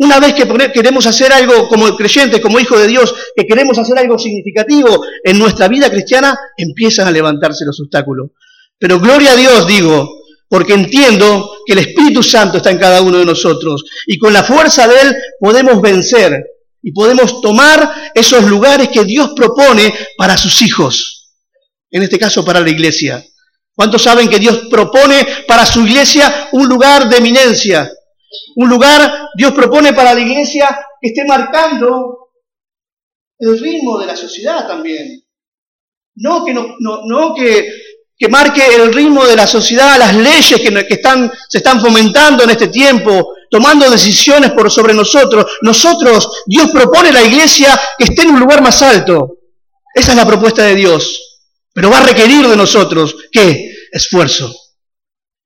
Una 0.00 0.18
vez 0.18 0.32
que 0.32 0.48
queremos 0.72 1.04
hacer 1.04 1.30
algo 1.30 1.68
como 1.68 1.94
creyentes, 1.94 2.40
como 2.40 2.58
hijos 2.58 2.80
de 2.80 2.86
Dios, 2.86 3.14
que 3.36 3.44
queremos 3.44 3.76
hacer 3.76 3.98
algo 3.98 4.18
significativo 4.18 5.04
en 5.22 5.38
nuestra 5.38 5.68
vida 5.68 5.90
cristiana, 5.90 6.38
empiezan 6.56 7.06
a 7.06 7.10
levantarse 7.10 7.66
los 7.66 7.78
obstáculos. 7.80 8.30
Pero 8.78 8.98
gloria 8.98 9.32
a 9.32 9.36
Dios, 9.36 9.66
digo, 9.66 10.08
porque 10.48 10.72
entiendo 10.72 11.52
que 11.66 11.74
el 11.74 11.80
Espíritu 11.80 12.22
Santo 12.22 12.56
está 12.56 12.70
en 12.70 12.78
cada 12.78 13.02
uno 13.02 13.18
de 13.18 13.26
nosotros 13.26 13.84
y 14.06 14.18
con 14.18 14.32
la 14.32 14.42
fuerza 14.42 14.88
de 14.88 15.02
Él 15.02 15.16
podemos 15.38 15.82
vencer 15.82 16.46
y 16.82 16.92
podemos 16.92 17.42
tomar 17.42 18.10
esos 18.14 18.44
lugares 18.44 18.88
que 18.88 19.04
Dios 19.04 19.32
propone 19.36 19.92
para 20.16 20.38
sus 20.38 20.62
hijos, 20.62 21.34
en 21.90 22.04
este 22.04 22.18
caso 22.18 22.42
para 22.42 22.60
la 22.60 22.70
iglesia. 22.70 23.22
¿Cuántos 23.74 24.02
saben 24.02 24.30
que 24.30 24.38
Dios 24.38 24.62
propone 24.70 25.26
para 25.46 25.66
su 25.66 25.86
iglesia 25.86 26.48
un 26.52 26.66
lugar 26.70 27.06
de 27.10 27.18
eminencia? 27.18 27.92
Un 28.56 28.68
lugar, 28.68 29.28
Dios 29.36 29.52
propone 29.52 29.92
para 29.92 30.14
la 30.14 30.20
iglesia 30.20 30.86
que 31.00 31.08
esté 31.08 31.24
marcando 31.24 32.30
el 33.38 33.58
ritmo 33.58 33.98
de 33.98 34.06
la 34.06 34.16
sociedad 34.16 34.66
también. 34.66 35.22
No 36.16 36.44
que, 36.44 36.52
no, 36.52 36.76
no, 36.78 37.00
no 37.06 37.34
que 37.34 37.68
que 38.20 38.28
marque 38.28 38.60
el 38.76 38.92
ritmo 38.92 39.24
de 39.24 39.34
la 39.34 39.46
sociedad, 39.46 39.98
las 39.98 40.14
leyes 40.14 40.60
que, 40.60 40.86
están, 40.90 41.32
se 41.48 41.56
están 41.56 41.80
fomentando 41.80 42.44
en 42.44 42.50
este 42.50 42.68
tiempo, 42.68 43.32
tomando 43.50 43.88
decisiones 43.90 44.50
por 44.50 44.70
sobre 44.70 44.92
nosotros. 44.92 45.46
Nosotros, 45.62 46.28
Dios 46.44 46.68
propone 46.70 47.12
la 47.12 47.22
iglesia 47.22 47.80
que 47.96 48.04
esté 48.04 48.22
en 48.22 48.32
un 48.32 48.40
lugar 48.40 48.60
más 48.60 48.82
alto. 48.82 49.38
Esa 49.94 50.10
es 50.10 50.18
la 50.18 50.26
propuesta 50.26 50.64
de 50.64 50.74
Dios. 50.74 51.40
Pero 51.72 51.88
va 51.88 51.96
a 51.96 52.06
requerir 52.06 52.46
de 52.46 52.58
nosotros, 52.58 53.16
¿qué? 53.32 53.72
Esfuerzo. 53.90 54.54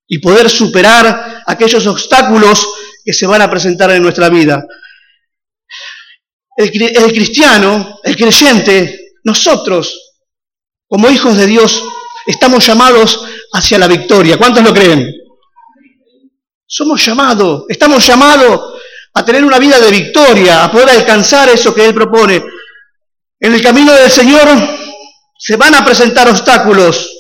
Y 0.07 0.19
poder 0.19 0.51
superar 0.51 1.43
aquellos 1.47 1.87
obstáculos 1.87 2.67
que 3.05 3.13
se 3.13 3.27
van 3.27 3.43
a 3.43 3.51
presentar 3.51 3.91
en 3.91 4.03
nuestra 4.03 4.29
vida. 4.29 4.65
El, 6.57 6.71
el 6.83 7.13
cristiano, 7.13 8.01
el 8.03 8.17
creyente, 8.17 9.13
nosotros, 9.25 10.15
como 10.87 11.11
hijos 11.11 11.37
de 11.37 11.47
Dios, 11.47 11.83
Estamos 12.27 12.67
llamados 12.67 13.25
hacia 13.53 13.79
la 13.79 13.87
victoria. 13.87 14.39
¿Cuántos 14.39 14.65
lo 14.65 14.73
creen? 14.73 15.13
Somos 16.67 17.05
llamados, 17.05 17.65
estamos 17.69 18.05
llamados 18.07 18.81
a 19.13 19.25
tener 19.25 19.45
una 19.45 19.59
vida 19.59 19.79
de 19.79 19.91
victoria, 19.91 20.65
a 20.65 20.73
poder 20.73 20.91
alcanzar 20.91 21.49
eso 21.51 21.75
que 21.75 21.85
Él 21.85 21.95
propone. 21.95 22.43
En 23.39 23.55
el 23.55 23.63
camino 23.63 23.93
del 23.93 24.11
Señor 24.11 24.49
se 25.39 25.57
van 25.57 25.75
a 25.75 25.85
presentar 25.85 26.29
obstáculos 26.29 27.11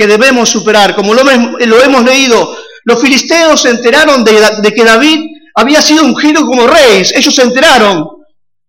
que 0.00 0.06
debemos 0.06 0.48
superar. 0.48 0.96
Como 0.96 1.12
lo, 1.12 1.28
hemos 1.28 2.04
leído, 2.06 2.56
los 2.84 3.02
filisteos 3.02 3.60
se 3.60 3.68
enteraron 3.68 4.24
de, 4.24 4.72
que 4.74 4.82
David 4.82 5.26
había 5.54 5.82
sido 5.82 6.06
ungido 6.06 6.46
como 6.46 6.66
rey. 6.66 7.02
Ellos 7.14 7.34
se 7.34 7.42
enteraron 7.42 8.08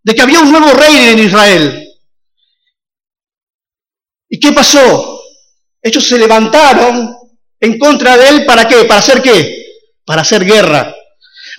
de 0.03 0.13
que 0.13 0.21
había 0.21 0.41
un 0.41 0.51
nuevo 0.51 0.73
rey 0.73 1.07
en 1.07 1.19
Israel. 1.19 1.88
¿Y 4.27 4.41
qué 4.41 4.51
pasó? 4.51 5.21
Ellos 5.81 6.05
se 6.05 6.19
levantaron 6.19 7.15
en 7.61 7.79
contra 7.79 8.17
de 8.17 8.27
él, 8.27 8.45
¿para 8.45 8.67
qué? 8.67 8.83
¿Para 8.83 9.00
hacer 9.00 9.21
qué? 9.21 9.67
Para 10.03 10.23
hacer 10.23 10.43
guerra. 10.43 10.93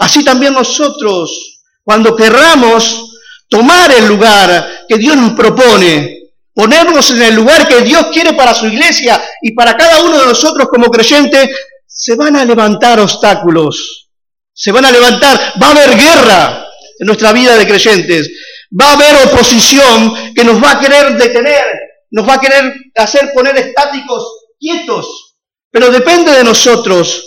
Así 0.01 0.23
también 0.23 0.53
nosotros, 0.53 1.63
cuando 1.83 2.15
querramos 2.15 3.11
tomar 3.49 3.91
el 3.91 4.07
lugar 4.07 4.85
que 4.87 4.99
Dios 4.99 5.17
nos 5.17 5.33
propone, 5.33 6.22
ponernos 6.55 7.11
en 7.11 7.23
el 7.23 7.35
lugar 7.35 7.67
que 7.67 7.83
Dios 7.83 8.07
quiere 8.13 8.35
para 8.35 8.55
su 8.55 8.67
iglesia 8.67 9.23
y 9.41 9.53
para 9.53 9.77
cada 9.77 10.03
uno 10.03 10.19
de 10.21 10.27
nosotros 10.27 10.69
como 10.69 10.91
creyentes, 10.91 11.51
se 11.87 12.15
van 12.15 12.37
a 12.37 12.45
levantar 12.45 13.01
obstáculos, 13.01 14.09
se 14.53 14.73
van 14.73 14.85
a 14.85 14.91
levantar, 14.91 15.55
va 15.63 15.69
a 15.69 15.71
haber 15.71 15.97
guerra 15.97 16.67
en 16.99 17.07
nuestra 17.07 17.33
vida 17.33 17.57
de 17.57 17.67
creyentes, 17.67 18.31
va 18.79 18.91
a 18.91 18.93
haber 18.95 19.27
oposición 19.27 20.35
que 20.35 20.45
nos 20.45 20.63
va 20.63 20.73
a 20.73 20.81
querer 20.81 21.17
detener, 21.17 21.65
nos 22.11 22.29
va 22.29 22.35
a 22.35 22.41
querer 22.41 22.75
hacer 22.97 23.33
poner 23.35 23.57
estáticos, 23.57 24.25
quietos, 24.59 25.37
pero 25.71 25.91
depende 25.91 26.33
de 26.33 26.45
nosotros, 26.45 27.27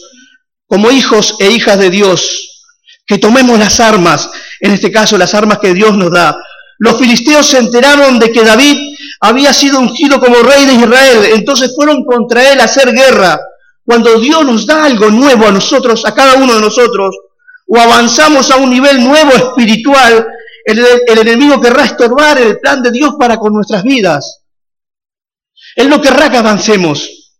como 0.67 0.91
hijos 0.91 1.35
e 1.39 1.49
hijas 1.49 1.79
de 1.79 1.89
Dios, 1.89 2.63
que 3.05 3.17
tomemos 3.17 3.59
las 3.59 3.79
armas, 3.79 4.29
en 4.59 4.71
este 4.71 4.91
caso 4.91 5.17
las 5.17 5.33
armas 5.33 5.59
que 5.59 5.73
Dios 5.73 5.95
nos 5.95 6.11
da. 6.11 6.35
Los 6.77 6.97
filisteos 6.97 7.47
se 7.47 7.57
enteraron 7.57 8.19
de 8.19 8.31
que 8.31 8.43
David 8.43 8.95
había 9.21 9.53
sido 9.53 9.79
ungido 9.79 10.19
como 10.19 10.43
rey 10.43 10.65
de 10.65 10.73
Israel, 10.73 11.25
entonces 11.33 11.73
fueron 11.75 12.03
contra 12.03 12.51
él 12.51 12.59
a 12.59 12.65
hacer 12.65 12.91
guerra. 12.91 13.39
Cuando 13.85 14.19
Dios 14.19 14.43
nos 14.45 14.65
da 14.65 14.83
algo 14.83 15.09
nuevo 15.09 15.47
a 15.47 15.51
nosotros, 15.51 16.05
a 16.05 16.13
cada 16.13 16.35
uno 16.35 16.55
de 16.55 16.61
nosotros, 16.61 17.15
o 17.67 17.77
avanzamos 17.77 18.51
a 18.51 18.57
un 18.57 18.69
nivel 18.69 19.03
nuevo 19.03 19.31
espiritual, 19.31 20.27
el, 20.65 21.19
enemigo 21.19 21.61
querrá 21.61 21.85
estorbar 21.85 22.39
el 22.39 22.59
plan 22.59 22.81
de 22.81 22.91
Dios 22.91 23.15
para 23.19 23.37
con 23.37 23.53
nuestras 23.53 23.83
vidas. 23.83 24.41
Él 25.75 25.89
no 25.89 26.01
querrá 26.01 26.29
que 26.29 26.37
avancemos. 26.37 27.33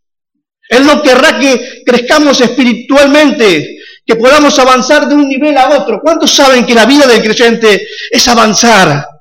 Él 0.70 0.86
no 0.86 1.02
querrá 1.02 1.40
que 1.40 1.84
crezcamos 1.86 2.40
espiritualmente 2.42 3.80
que 4.06 4.16
podamos 4.16 4.58
avanzar 4.60 5.08
de 5.08 5.16
un 5.16 5.28
nivel 5.28 5.58
a 5.58 5.70
otro. 5.70 6.00
¿Cuántos 6.02 6.36
saben 6.36 6.66
que 6.66 6.76
la 6.76 6.86
vida 6.86 7.08
del 7.08 7.24
creyente 7.24 7.88
es 8.12 8.28
avanzar 8.28 9.15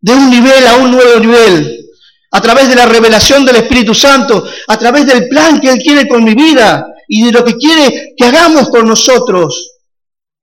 de 0.00 0.12
un 0.12 0.30
nivel 0.30 0.66
a 0.66 0.76
un 0.76 0.90
nuevo 0.90 1.20
nivel? 1.20 1.86
A 2.30 2.40
través 2.40 2.68
de 2.68 2.76
la 2.76 2.86
revelación 2.86 3.44
del 3.44 3.56
Espíritu 3.56 3.94
Santo, 3.94 4.46
a 4.66 4.78
través 4.78 5.06
del 5.06 5.28
plan 5.28 5.60
que 5.60 5.70
Él 5.70 5.78
quiere 5.78 6.06
con 6.06 6.24
mi 6.24 6.34
vida 6.34 6.86
y 7.08 7.24
de 7.24 7.32
lo 7.32 7.44
que 7.44 7.56
quiere 7.56 8.14
que 8.16 8.24
hagamos 8.26 8.68
con 8.68 8.86
nosotros. 8.86 9.72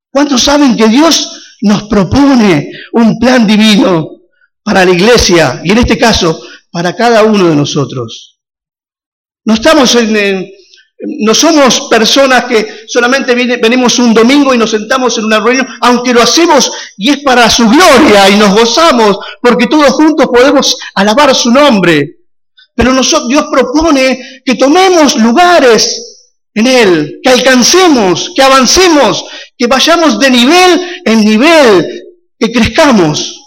¿Cuántos 0.09 0.41
saben 0.41 0.75
que 0.75 0.87
Dios 0.87 1.57
nos 1.61 1.83
propone 1.83 2.71
un 2.93 3.19
plan 3.19 3.45
divino 3.45 4.09
para 4.63 4.83
la 4.83 4.91
iglesia 4.91 5.61
y 5.63 5.71
en 5.71 5.77
este 5.77 5.97
caso 5.97 6.41
para 6.71 6.95
cada 6.95 7.23
uno 7.23 7.49
de 7.49 7.55
nosotros? 7.55 8.39
No 9.45 9.53
estamos 9.53 9.93
en, 9.95 10.49
no 10.99 11.33
somos 11.33 11.81
personas 11.89 12.45
que 12.45 12.85
solamente 12.87 13.35
venimos 13.35 13.99
un 13.99 14.13
domingo 14.13 14.53
y 14.53 14.57
nos 14.57 14.71
sentamos 14.71 15.17
en 15.17 15.25
una 15.25 15.39
reunión, 15.39 15.67
aunque 15.81 16.13
lo 16.13 16.21
hacemos 16.21 16.71
y 16.97 17.09
es 17.09 17.17
para 17.19 17.49
su 17.49 17.67
gloria 17.67 18.29
y 18.29 18.37
nos 18.37 18.53
gozamos, 18.53 19.17
porque 19.41 19.67
todos 19.67 19.91
juntos 19.91 20.27
podemos 20.27 20.77
alabar 20.95 21.35
su 21.35 21.51
nombre. 21.51 22.15
Pero 22.75 22.93
Dios 22.93 23.45
propone 23.51 24.41
que 24.43 24.55
tomemos 24.55 25.15
lugares 25.17 26.29
en 26.53 26.67
Él, 26.67 27.19
que 27.21 27.29
alcancemos, 27.29 28.31
que 28.35 28.41
avancemos, 28.41 29.25
que 29.57 29.67
vayamos 29.67 30.19
de 30.19 30.29
nivel 30.29 31.01
en 31.05 31.23
nivel, 31.23 32.03
que 32.39 32.51
crezcamos, 32.51 33.41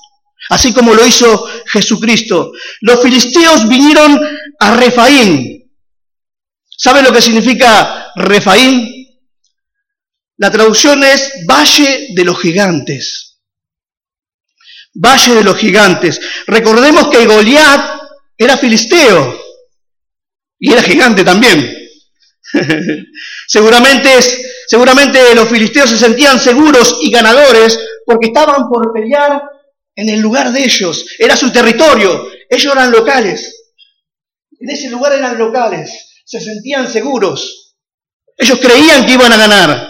así 0.51 0.73
como 0.73 0.95
lo 0.95 1.05
hizo 1.07 1.47
Jesucristo. 1.67 2.53
Los 2.83 3.03
filisteos 3.03 3.69
vinieron 3.69 4.21
a 4.61 4.77
Refaín, 4.77 5.58
¿Saben 6.81 7.05
lo 7.05 7.13
que 7.13 7.21
significa 7.21 8.13
Refaín? 8.15 8.89
La 10.37 10.49
traducción 10.49 11.03
es 11.03 11.45
Valle 11.45 12.11
de 12.15 12.25
los 12.25 12.41
Gigantes. 12.41 13.41
Valle 14.95 15.35
de 15.35 15.43
los 15.43 15.57
Gigantes. 15.57 16.21
Recordemos 16.47 17.09
que 17.09 17.27
Goliat 17.27 18.01
era 18.37 18.57
filisteo 18.57 19.37
y 20.61 20.73
era 20.73 20.81
gigante 20.81 21.25
también. 21.25 21.77
seguramente, 23.49 24.11
seguramente 24.69 25.35
los 25.35 25.49
filisteos 25.49 25.91
se 25.91 25.99
sentían 25.99 26.39
seguros 26.39 26.99
y 27.03 27.11
ganadores 27.11 27.77
porque 28.07 28.29
estaban 28.29 28.69
por 28.69 28.93
pelear 28.93 29.43
en 29.97 30.11
el 30.11 30.21
lugar 30.21 30.53
de 30.53 30.63
ellos. 30.63 31.05
Era 31.19 31.37
su 31.37 31.51
territorio. 31.51 32.31
Ellos 32.49 32.73
eran 32.73 32.93
locales. 32.93 33.65
En 34.61 34.71
ese 34.71 34.89
lugar 34.89 35.13
eran 35.15 35.37
locales 35.37 36.08
se 36.29 36.43
sentían 36.43 36.87
seguros. 36.87 37.75
Ellos 38.37 38.59
creían 38.61 39.07
que 39.07 39.15
iban 39.15 39.33
a 39.33 39.37
ganar. 39.39 39.89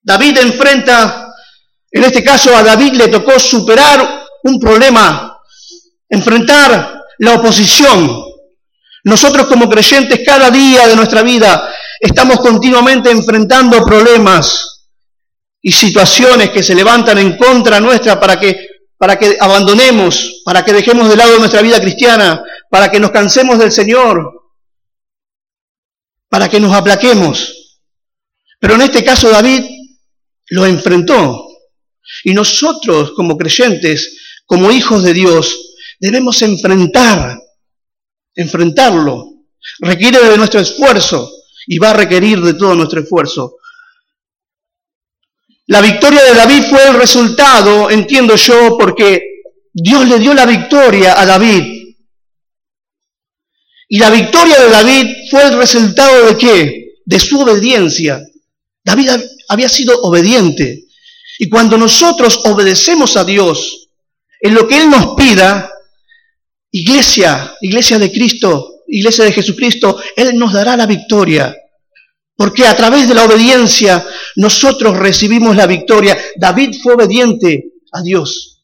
David 0.00 0.38
enfrenta, 0.38 1.34
en 1.90 2.04
este 2.04 2.22
caso 2.22 2.56
a 2.56 2.62
David 2.62 2.92
le 2.92 3.08
tocó 3.08 3.38
superar 3.40 4.26
un 4.44 4.60
problema, 4.60 5.36
enfrentar 6.08 7.02
la 7.18 7.34
oposición. 7.34 8.26
Nosotros 9.02 9.48
como 9.48 9.68
creyentes 9.68 10.20
cada 10.24 10.52
día 10.52 10.86
de 10.86 10.94
nuestra 10.94 11.22
vida 11.22 11.74
estamos 11.98 12.38
continuamente 12.38 13.10
enfrentando 13.10 13.84
problemas 13.84 14.88
y 15.60 15.72
situaciones 15.72 16.50
que 16.50 16.62
se 16.62 16.76
levantan 16.76 17.18
en 17.18 17.36
contra 17.36 17.80
nuestra 17.80 18.20
para 18.20 18.38
que 18.38 18.56
para 18.98 19.18
que 19.18 19.36
abandonemos, 19.40 20.42
para 20.44 20.64
que 20.64 20.72
dejemos 20.72 21.08
de 21.08 21.16
lado 21.16 21.38
nuestra 21.38 21.62
vida 21.62 21.80
cristiana, 21.80 22.42
para 22.68 22.90
que 22.90 22.98
nos 22.98 23.12
cansemos 23.12 23.58
del 23.58 23.72
Señor, 23.72 24.38
para 26.28 26.48
que 26.48 26.60
nos 26.60 26.74
aplaquemos. 26.74 27.78
Pero 28.58 28.74
en 28.74 28.82
este 28.82 29.04
caso 29.04 29.30
David 29.30 29.64
lo 30.50 30.66
enfrentó. 30.66 31.46
Y 32.24 32.32
nosotros 32.32 33.12
como 33.12 33.36
creyentes, 33.36 34.40
como 34.46 34.72
hijos 34.72 35.04
de 35.04 35.14
Dios, 35.14 35.76
debemos 36.00 36.42
enfrentar, 36.42 37.38
enfrentarlo. 38.34 39.26
Requiere 39.80 40.18
de 40.24 40.36
nuestro 40.36 40.60
esfuerzo 40.60 41.30
y 41.66 41.78
va 41.78 41.90
a 41.90 41.94
requerir 41.94 42.40
de 42.40 42.54
todo 42.54 42.74
nuestro 42.74 43.00
esfuerzo. 43.00 43.56
La 45.68 45.82
victoria 45.82 46.24
de 46.24 46.34
David 46.34 46.64
fue 46.70 46.88
el 46.88 46.94
resultado, 46.94 47.90
entiendo 47.90 48.36
yo, 48.36 48.76
porque 48.78 49.22
Dios 49.72 50.08
le 50.08 50.18
dio 50.18 50.32
la 50.32 50.46
victoria 50.46 51.20
a 51.20 51.26
David. 51.26 51.94
Y 53.88 53.98
la 53.98 54.08
victoria 54.08 54.58
de 54.60 54.70
David 54.70 55.06
fue 55.30 55.44
el 55.44 55.58
resultado 55.58 56.26
de 56.26 56.38
qué? 56.38 56.94
De 57.04 57.20
su 57.20 57.40
obediencia. 57.40 58.18
David 58.82 59.10
había 59.48 59.68
sido 59.68 60.00
obediente. 60.00 60.84
Y 61.38 61.50
cuando 61.50 61.76
nosotros 61.76 62.40
obedecemos 62.46 63.18
a 63.18 63.24
Dios 63.24 63.88
en 64.40 64.54
lo 64.54 64.66
que 64.66 64.78
Él 64.78 64.88
nos 64.88 65.16
pida, 65.16 65.70
iglesia, 66.70 67.54
iglesia 67.60 67.98
de 67.98 68.10
Cristo, 68.10 68.84
iglesia 68.88 69.24
de 69.24 69.32
Jesucristo, 69.32 70.00
Él 70.16 70.34
nos 70.38 70.54
dará 70.54 70.78
la 70.78 70.86
victoria. 70.86 71.54
Porque 72.38 72.64
a 72.68 72.76
través 72.76 73.08
de 73.08 73.16
la 73.16 73.24
obediencia 73.24 74.06
nosotros 74.36 74.96
recibimos 74.96 75.56
la 75.56 75.66
victoria. 75.66 76.16
David 76.36 76.76
fue 76.80 76.94
obediente 76.94 77.72
a 77.92 78.00
Dios. 78.00 78.62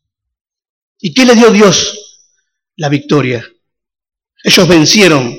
¿Y 1.01 1.13
qué 1.13 1.25
le 1.25 1.35
dio 1.35 1.51
Dios? 1.51 2.23
La 2.77 2.89
victoria. 2.89 3.45
Ellos 4.45 4.69
vencieron. 4.69 5.37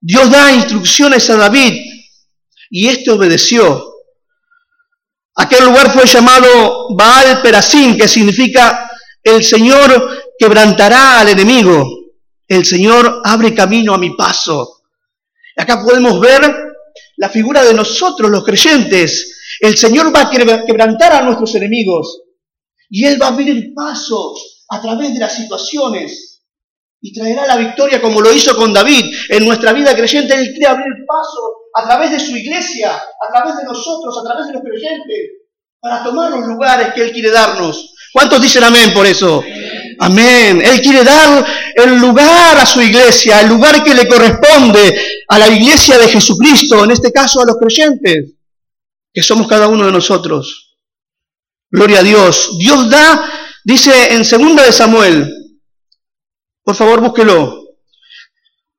Dios 0.00 0.30
da 0.30 0.54
instrucciones 0.54 1.28
a 1.28 1.36
David 1.36 1.74
y 2.70 2.88
éste 2.88 3.10
obedeció. 3.10 3.92
Aquel 5.34 5.66
lugar 5.66 5.92
fue 5.92 6.06
llamado 6.06 6.96
Baal 6.96 7.42
Perasim, 7.42 7.98
que 7.98 8.08
significa 8.08 8.90
el 9.22 9.44
Señor 9.44 10.32
quebrantará 10.38 11.20
al 11.20 11.28
enemigo. 11.28 11.86
El 12.46 12.64
Señor 12.64 13.20
abre 13.22 13.54
camino 13.54 13.92
a 13.92 13.98
mi 13.98 14.16
paso. 14.16 14.80
Acá 15.58 15.84
podemos 15.84 16.18
ver 16.20 16.67
la 17.18 17.28
figura 17.28 17.64
de 17.64 17.74
nosotros, 17.74 18.30
los 18.30 18.44
creyentes. 18.44 19.58
El 19.60 19.76
Señor 19.76 20.14
va 20.14 20.22
a 20.22 20.30
quebrantar 20.30 21.12
a 21.12 21.22
nuestros 21.22 21.54
enemigos 21.56 22.22
y 22.88 23.04
Él 23.04 23.20
va 23.20 23.26
a 23.26 23.30
abrir 23.30 23.74
paso 23.74 24.34
a 24.70 24.80
través 24.80 25.12
de 25.12 25.20
las 25.20 25.34
situaciones 25.34 26.42
y 27.00 27.12
traerá 27.12 27.46
la 27.46 27.56
victoria 27.56 28.00
como 28.00 28.20
lo 28.20 28.32
hizo 28.32 28.56
con 28.56 28.72
David. 28.72 29.04
En 29.28 29.44
nuestra 29.44 29.72
vida 29.72 29.94
creyente 29.94 30.34
Él 30.34 30.50
quiere 30.50 30.66
abrir 30.66 30.94
paso 31.06 31.40
a 31.74 31.84
través 31.86 32.12
de 32.12 32.20
su 32.20 32.36
iglesia, 32.36 32.92
a 32.94 33.32
través 33.32 33.56
de 33.56 33.64
nosotros, 33.64 34.16
a 34.18 34.24
través 34.24 34.46
de 34.46 34.52
los 34.54 34.62
creyentes, 34.62 35.18
para 35.80 36.02
tomar 36.04 36.30
los 36.30 36.46
lugares 36.46 36.94
que 36.94 37.02
Él 37.02 37.12
quiere 37.12 37.30
darnos. 37.30 37.94
¿Cuántos 38.12 38.40
dicen 38.40 38.64
amén 38.64 38.92
por 38.94 39.06
eso? 39.06 39.42
Amén. 40.00 40.62
Él 40.64 40.80
quiere 40.80 41.02
dar 41.02 41.44
el 41.82 41.98
lugar 41.98 42.56
a 42.58 42.66
su 42.66 42.80
iglesia, 42.82 43.40
el 43.40 43.48
lugar 43.48 43.82
que 43.84 43.94
le 43.94 44.08
corresponde 44.08 45.00
a 45.28 45.38
la 45.38 45.48
iglesia 45.48 45.98
de 45.98 46.08
Jesucristo, 46.08 46.84
en 46.84 46.90
este 46.90 47.12
caso 47.12 47.40
a 47.40 47.46
los 47.46 47.56
creyentes, 47.56 48.32
que 49.12 49.22
somos 49.22 49.46
cada 49.46 49.68
uno 49.68 49.86
de 49.86 49.92
nosotros. 49.92 50.76
Gloria 51.70 52.00
a 52.00 52.02
Dios. 52.02 52.58
Dios 52.58 52.90
da, 52.90 53.30
dice 53.64 54.14
en 54.14 54.24
segunda 54.24 54.64
de 54.64 54.72
Samuel, 54.72 55.32
por 56.62 56.74
favor 56.74 57.00
búsquelo, 57.00 57.64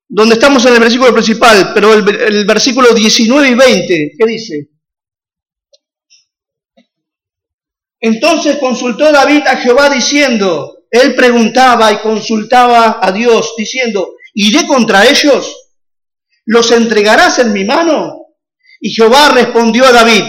donde 0.08 0.36
estamos 0.36 0.66
en 0.66 0.74
el 0.74 0.80
versículo 0.80 1.14
principal, 1.14 1.72
pero 1.74 1.94
el, 1.94 2.08
el 2.10 2.46
versículo 2.46 2.94
19 2.94 3.50
y 3.50 3.56
20, 3.56 4.12
¿qué 4.18 4.26
dice? 4.26 4.70
Entonces 8.00 8.58
consultó 8.58 9.12
David 9.12 9.46
a 9.46 9.58
Jehová 9.58 9.90
diciendo, 9.90 10.79
él 10.92 11.16
preguntaba 11.16 11.92
y 11.92 11.98
consultaba 11.98 13.00
a 13.02 13.12
Dios 13.12 13.54
diciendo, 13.58 14.16
¿iré 14.34 14.66
contra 14.66 15.08
ellos? 15.08 15.56
¿Los 16.46 16.72
entregarás 16.72 17.40
en 17.40 17.54
mi 17.54 17.64
mano? 17.64 18.28
Y 18.80 18.92
Jehová 18.92 19.30
respondió 19.34 19.86
a 19.86 19.92
David, 19.92 20.24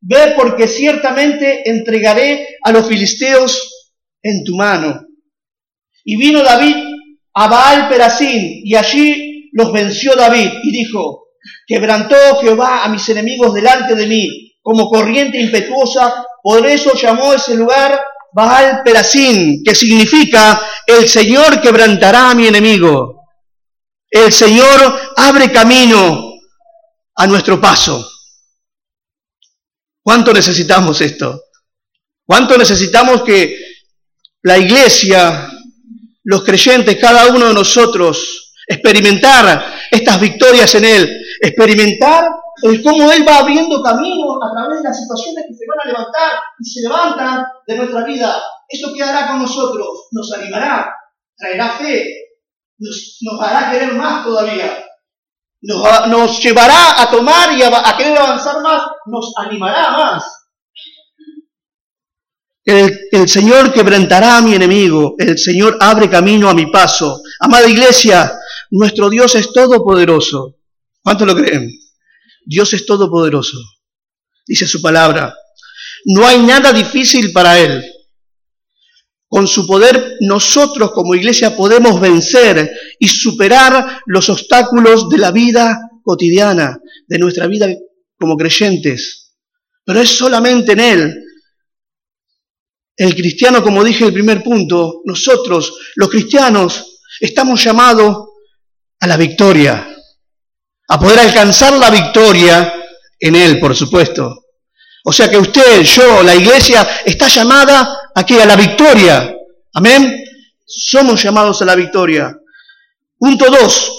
ve 0.00 0.34
porque 0.36 0.68
ciertamente 0.68 1.68
entregaré 1.68 2.58
a 2.62 2.70
los 2.72 2.86
filisteos 2.86 3.90
en 4.22 4.44
tu 4.44 4.54
mano. 4.54 5.06
Y 6.04 6.16
vino 6.16 6.42
David 6.42 6.76
a 7.34 7.48
Baal 7.48 7.88
Perasín 7.88 8.60
y 8.64 8.74
allí 8.76 9.50
los 9.52 9.72
venció 9.72 10.14
David 10.14 10.50
y 10.62 10.70
dijo, 10.70 11.28
quebrantó 11.66 12.16
Jehová 12.40 12.84
a 12.84 12.88
mis 12.88 13.08
enemigos 13.08 13.54
delante 13.54 13.94
de 13.94 14.06
mí 14.06 14.52
como 14.62 14.88
corriente 14.88 15.40
impetuosa, 15.40 16.24
por 16.42 16.66
eso 16.66 16.94
llamó 16.94 17.34
ese 17.34 17.54
lugar 17.54 18.00
Baal 18.34 18.82
Perasín, 18.84 19.62
que 19.64 19.74
significa 19.74 20.60
el 20.86 21.08
Señor 21.08 21.60
quebrantará 21.60 22.30
a 22.30 22.34
mi 22.34 22.48
enemigo. 22.48 23.28
El 24.10 24.32
Señor 24.32 25.12
abre 25.16 25.52
camino 25.52 26.32
a 27.14 27.26
nuestro 27.28 27.60
paso. 27.60 28.10
¿Cuánto 30.02 30.32
necesitamos 30.32 31.00
esto? 31.00 31.44
¿Cuánto 32.26 32.58
necesitamos 32.58 33.22
que 33.22 33.56
la 34.42 34.58
iglesia, 34.58 35.48
los 36.24 36.44
creyentes, 36.44 36.98
cada 37.00 37.28
uno 37.28 37.48
de 37.48 37.54
nosotros, 37.54 38.52
experimentar 38.66 39.74
estas 39.90 40.20
victorias 40.20 40.74
en 40.74 40.84
Él, 40.84 41.20
experimentar 41.40 42.24
el 42.64 42.82
cómo 42.82 43.12
Él 43.12 43.28
va 43.28 43.40
abriendo 43.40 43.82
camino 43.82 44.42
a 44.42 44.50
través 44.50 44.78
de 44.78 44.88
las 44.88 44.98
situaciones 44.98 45.44
que 45.46 45.54
se 45.54 45.66
van 45.68 45.80
a 45.82 45.86
levantar 45.86 46.32
y 46.58 46.64
se 46.64 46.80
levantan 46.80 47.44
de 47.66 47.76
nuestra 47.76 48.04
vida. 48.04 48.42
Eso 48.66 48.90
que 48.94 49.02
hará 49.02 49.28
con 49.28 49.42
nosotros, 49.42 50.08
nos 50.12 50.32
animará, 50.32 50.90
traerá 51.36 51.68
fe, 51.76 52.08
nos, 52.78 53.20
hará 53.38 53.70
querer 53.70 53.92
más 53.92 54.24
todavía, 54.24 54.82
nos, 55.60 56.42
llevará 56.42 57.02
a 57.02 57.10
tomar 57.10 57.52
y 57.52 57.62
a, 57.62 57.96
querer 57.98 58.16
avanzar 58.16 58.62
más, 58.62 58.82
nos 59.06 59.34
animará 59.36 59.90
más. 59.90 60.24
El, 62.64 62.98
el, 63.12 63.28
Señor 63.28 63.74
quebrantará 63.74 64.38
a 64.38 64.40
mi 64.40 64.54
enemigo, 64.54 65.16
el 65.18 65.36
Señor 65.36 65.76
abre 65.80 66.08
camino 66.08 66.48
a 66.48 66.54
mi 66.54 66.64
paso. 66.70 67.20
Amada 67.40 67.68
iglesia, 67.68 68.32
nuestro 68.70 69.10
Dios 69.10 69.34
es 69.34 69.52
todopoderoso. 69.52 70.56
¿Cuánto 71.02 71.26
lo 71.26 71.34
creen? 71.34 71.83
Dios 72.44 72.72
es 72.74 72.86
todopoderoso. 72.86 73.58
Dice 74.46 74.66
su 74.66 74.82
palabra. 74.82 75.34
No 76.04 76.26
hay 76.26 76.38
nada 76.42 76.72
difícil 76.72 77.32
para 77.32 77.58
Él. 77.58 77.84
Con 79.26 79.48
su 79.48 79.66
poder 79.66 80.16
nosotros 80.20 80.92
como 80.92 81.14
iglesia 81.14 81.56
podemos 81.56 82.00
vencer 82.00 82.70
y 82.98 83.08
superar 83.08 84.00
los 84.06 84.28
obstáculos 84.28 85.08
de 85.08 85.18
la 85.18 85.32
vida 85.32 85.78
cotidiana, 86.02 86.78
de 87.08 87.18
nuestra 87.18 87.46
vida 87.46 87.68
como 88.18 88.36
creyentes. 88.36 89.34
Pero 89.84 90.00
es 90.00 90.10
solamente 90.10 90.72
en 90.72 90.80
Él. 90.80 91.24
El 92.96 93.14
cristiano, 93.16 93.62
como 93.62 93.82
dije 93.82 94.00
en 94.00 94.08
el 94.08 94.14
primer 94.14 94.42
punto, 94.42 95.00
nosotros, 95.04 95.74
los 95.96 96.08
cristianos, 96.08 97.00
estamos 97.18 97.64
llamados 97.64 98.28
a 99.00 99.06
la 99.06 99.16
victoria 99.16 99.93
a 100.88 100.98
poder 100.98 101.18
alcanzar 101.20 101.72
la 101.74 101.90
victoria 101.90 102.74
en 103.18 103.36
Él, 103.36 103.58
por 103.58 103.74
supuesto. 103.74 104.44
O 105.04 105.12
sea 105.12 105.28
que 105.28 105.38
usted, 105.38 105.82
yo, 105.82 106.22
la 106.22 106.34
iglesia, 106.34 106.86
está 107.04 107.28
llamada 107.28 108.10
a 108.14 108.20
A 108.20 108.46
la 108.46 108.56
victoria. 108.56 109.34
Amén. 109.74 110.24
Somos 110.66 111.22
llamados 111.22 111.60
a 111.62 111.64
la 111.64 111.74
victoria. 111.74 112.34
Punto 113.18 113.50
dos. 113.50 113.92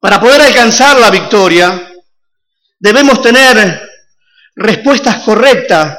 Para 0.00 0.20
poder 0.20 0.42
alcanzar 0.42 0.98
la 0.98 1.10
victoria, 1.10 1.92
debemos 2.78 3.22
tener 3.22 3.88
respuestas 4.56 5.22
correctas 5.22 5.98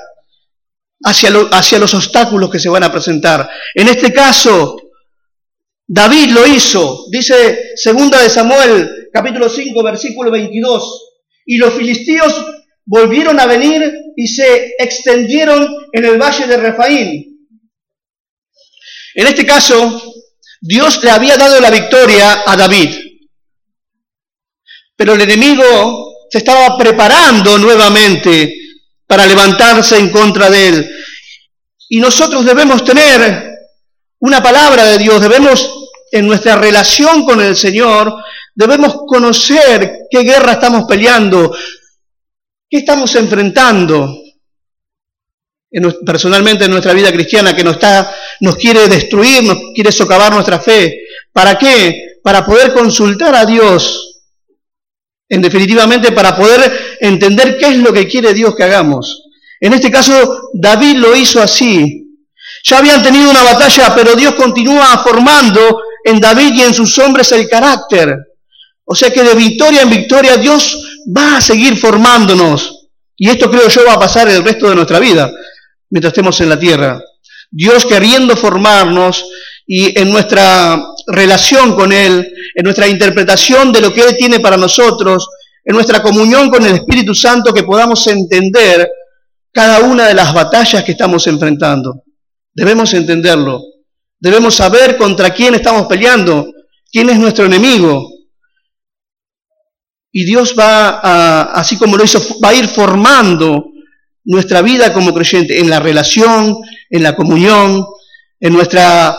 hacia, 1.03 1.31
hacia 1.51 1.79
los 1.79 1.93
obstáculos 1.93 2.49
que 2.49 2.59
se 2.59 2.69
van 2.69 2.83
a 2.83 2.91
presentar. 2.91 3.49
En 3.73 3.87
este 3.87 4.13
caso, 4.13 4.77
David 5.87 6.31
lo 6.31 6.47
hizo, 6.47 7.05
dice 7.11 7.73
segunda 7.75 8.21
de 8.21 8.29
Samuel, 8.29 9.09
capítulo 9.13 9.47
5, 9.47 9.83
versículo 9.83 10.31
22. 10.31 11.11
Y 11.45 11.57
los 11.57 11.73
filisteos 11.73 12.33
volvieron 12.85 13.39
a 13.39 13.45
venir 13.45 13.93
y 14.15 14.27
se 14.27 14.73
extendieron 14.79 15.67
en 15.91 16.05
el 16.05 16.17
valle 16.17 16.47
de 16.47 16.57
Refaín. 16.57 17.47
En 19.13 19.27
este 19.27 19.45
caso, 19.45 20.01
Dios 20.59 21.03
le 21.03 21.11
había 21.11 21.37
dado 21.37 21.59
la 21.61 21.69
victoria 21.69 22.43
a 22.45 22.57
David. 22.57 22.89
Pero 24.95 25.13
el 25.13 25.21
enemigo 25.21 26.27
se 26.31 26.39
estaba 26.39 26.77
preparando 26.77 27.57
nuevamente 27.59 28.55
para 29.05 29.27
levantarse 29.27 29.99
en 29.99 30.09
contra 30.09 30.49
de 30.49 30.67
él. 30.67 30.91
Y 31.89 31.99
nosotros 31.99 32.43
debemos 32.43 32.83
tener 32.83 33.51
una 34.19 34.41
palabra 34.41 34.85
de 34.85 34.97
Dios, 34.97 35.21
debemos 35.21 35.74
en 36.15 36.27
nuestra 36.27 36.55
relación 36.55 37.25
con 37.25 37.41
el 37.41 37.57
Señor, 37.57 38.15
debemos 38.53 38.99
conocer 39.05 40.07
qué 40.09 40.21
guerra 40.21 40.53
estamos 40.53 40.85
peleando, 40.85 41.53
qué 42.69 42.77
estamos 42.77 43.13
enfrentando 43.15 44.15
personalmente 46.05 46.63
en 46.63 46.71
nuestra 46.71 46.93
vida 46.93 47.11
cristiana, 47.11 47.53
que 47.53 47.65
nos, 47.65 47.73
está, 47.73 48.15
nos 48.39 48.55
quiere 48.55 48.87
destruir, 48.87 49.43
nos 49.43 49.57
quiere 49.73 49.91
socavar 49.91 50.33
nuestra 50.33 50.57
fe. 50.57 51.01
¿Para 51.33 51.57
qué? 51.57 52.19
Para 52.23 52.45
poder 52.45 52.71
consultar 52.71 53.35
a 53.35 53.45
Dios. 53.45 54.21
En 55.27 55.41
definitivamente, 55.41 56.13
para 56.13 56.33
poder 56.33 56.97
entender 57.01 57.57
qué 57.57 57.71
es 57.71 57.77
lo 57.79 57.91
que 57.91 58.07
quiere 58.07 58.33
Dios 58.33 58.55
que 58.55 58.63
hagamos. 58.63 59.23
En 59.59 59.73
este 59.73 59.91
caso, 59.91 60.49
David 60.53 60.95
lo 60.95 61.13
hizo 61.13 61.41
así. 61.41 62.03
Ya 62.63 62.77
habían 62.77 63.03
tenido 63.03 63.29
una 63.29 63.43
batalla, 63.43 63.93
pero 63.93 64.15
Dios 64.15 64.33
continúa 64.35 64.97
formando 65.03 65.81
en 66.05 66.19
David 66.19 66.53
y 66.53 66.61
en 66.61 66.73
sus 66.73 66.97
hombres 66.99 67.31
el 67.31 67.49
carácter. 67.49 68.15
O 68.85 68.95
sea 68.95 69.09
que 69.09 69.23
de 69.23 69.33
victoria 69.33 69.81
en 69.81 69.89
victoria 69.89 70.37
Dios 70.37 71.03
va 71.05 71.37
a 71.37 71.41
seguir 71.41 71.75
formándonos. 71.75 72.89
Y 73.17 73.29
esto 73.29 73.49
creo 73.49 73.67
yo 73.67 73.85
va 73.85 73.93
a 73.93 73.99
pasar 73.99 74.29
el 74.29 74.43
resto 74.43 74.69
de 74.69 74.75
nuestra 74.75 74.99
vida, 74.99 75.31
mientras 75.89 76.11
estemos 76.11 76.39
en 76.41 76.49
la 76.49 76.59
tierra. 76.59 77.01
Dios 77.49 77.85
queriendo 77.85 78.37
formarnos 78.37 79.25
y 79.65 79.99
en 79.99 80.11
nuestra 80.11 80.79
relación 81.07 81.75
con 81.75 81.91
Él, 81.91 82.31
en 82.53 82.63
nuestra 82.63 82.87
interpretación 82.87 83.71
de 83.71 83.81
lo 83.81 83.91
que 83.91 84.01
Él 84.01 84.15
tiene 84.17 84.39
para 84.39 84.57
nosotros, 84.57 85.27
en 85.63 85.73
nuestra 85.73 86.03
comunión 86.03 86.51
con 86.51 86.63
el 86.65 86.75
Espíritu 86.75 87.15
Santo, 87.15 87.51
que 87.51 87.63
podamos 87.63 88.05
entender 88.05 88.87
cada 89.51 89.79
una 89.79 90.05
de 90.07 90.13
las 90.13 90.33
batallas 90.33 90.83
que 90.83 90.91
estamos 90.91 91.25
enfrentando. 91.25 92.03
Debemos 92.53 92.93
entenderlo. 92.93 93.74
Debemos 94.19 94.55
saber 94.55 94.97
contra 94.97 95.33
quién 95.33 95.55
estamos 95.55 95.87
peleando, 95.87 96.51
quién 96.91 97.09
es 97.09 97.19
nuestro 97.19 97.45
enemigo. 97.45 98.09
Y 100.11 100.23
Dios 100.23 100.55
va, 100.57 100.99
a, 101.01 101.41
así 101.53 101.77
como 101.77 101.97
lo 101.97 102.03
hizo, 102.03 102.21
va 102.41 102.49
a 102.49 102.53
ir 102.53 102.67
formando 102.67 103.65
nuestra 104.23 104.61
vida 104.61 104.93
como 104.93 105.13
creyente 105.13 105.59
en 105.59 105.69
la 105.69 105.79
relación, 105.79 106.57
en 106.89 107.03
la 107.03 107.15
comunión, 107.15 107.85
en 108.39 108.53
nuestra 108.53 109.17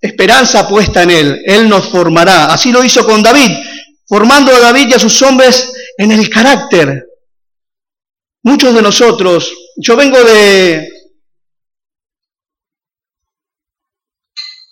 esperanza 0.00 0.68
puesta 0.68 1.02
en 1.02 1.10
Él. 1.10 1.42
Él 1.44 1.68
nos 1.68 1.86
formará. 1.86 2.52
Así 2.52 2.72
lo 2.72 2.82
hizo 2.82 3.04
con 3.04 3.22
David, 3.22 3.50
formando 4.06 4.54
a 4.54 4.60
David 4.60 4.88
y 4.88 4.94
a 4.94 4.98
sus 4.98 5.20
hombres 5.22 5.72
en 5.96 6.12
el 6.12 6.28
carácter. 6.30 7.04
Muchos 8.42 8.74
de 8.74 8.82
nosotros, 8.82 9.52
yo 9.76 9.96
vengo 9.96 10.22
de, 10.22 10.88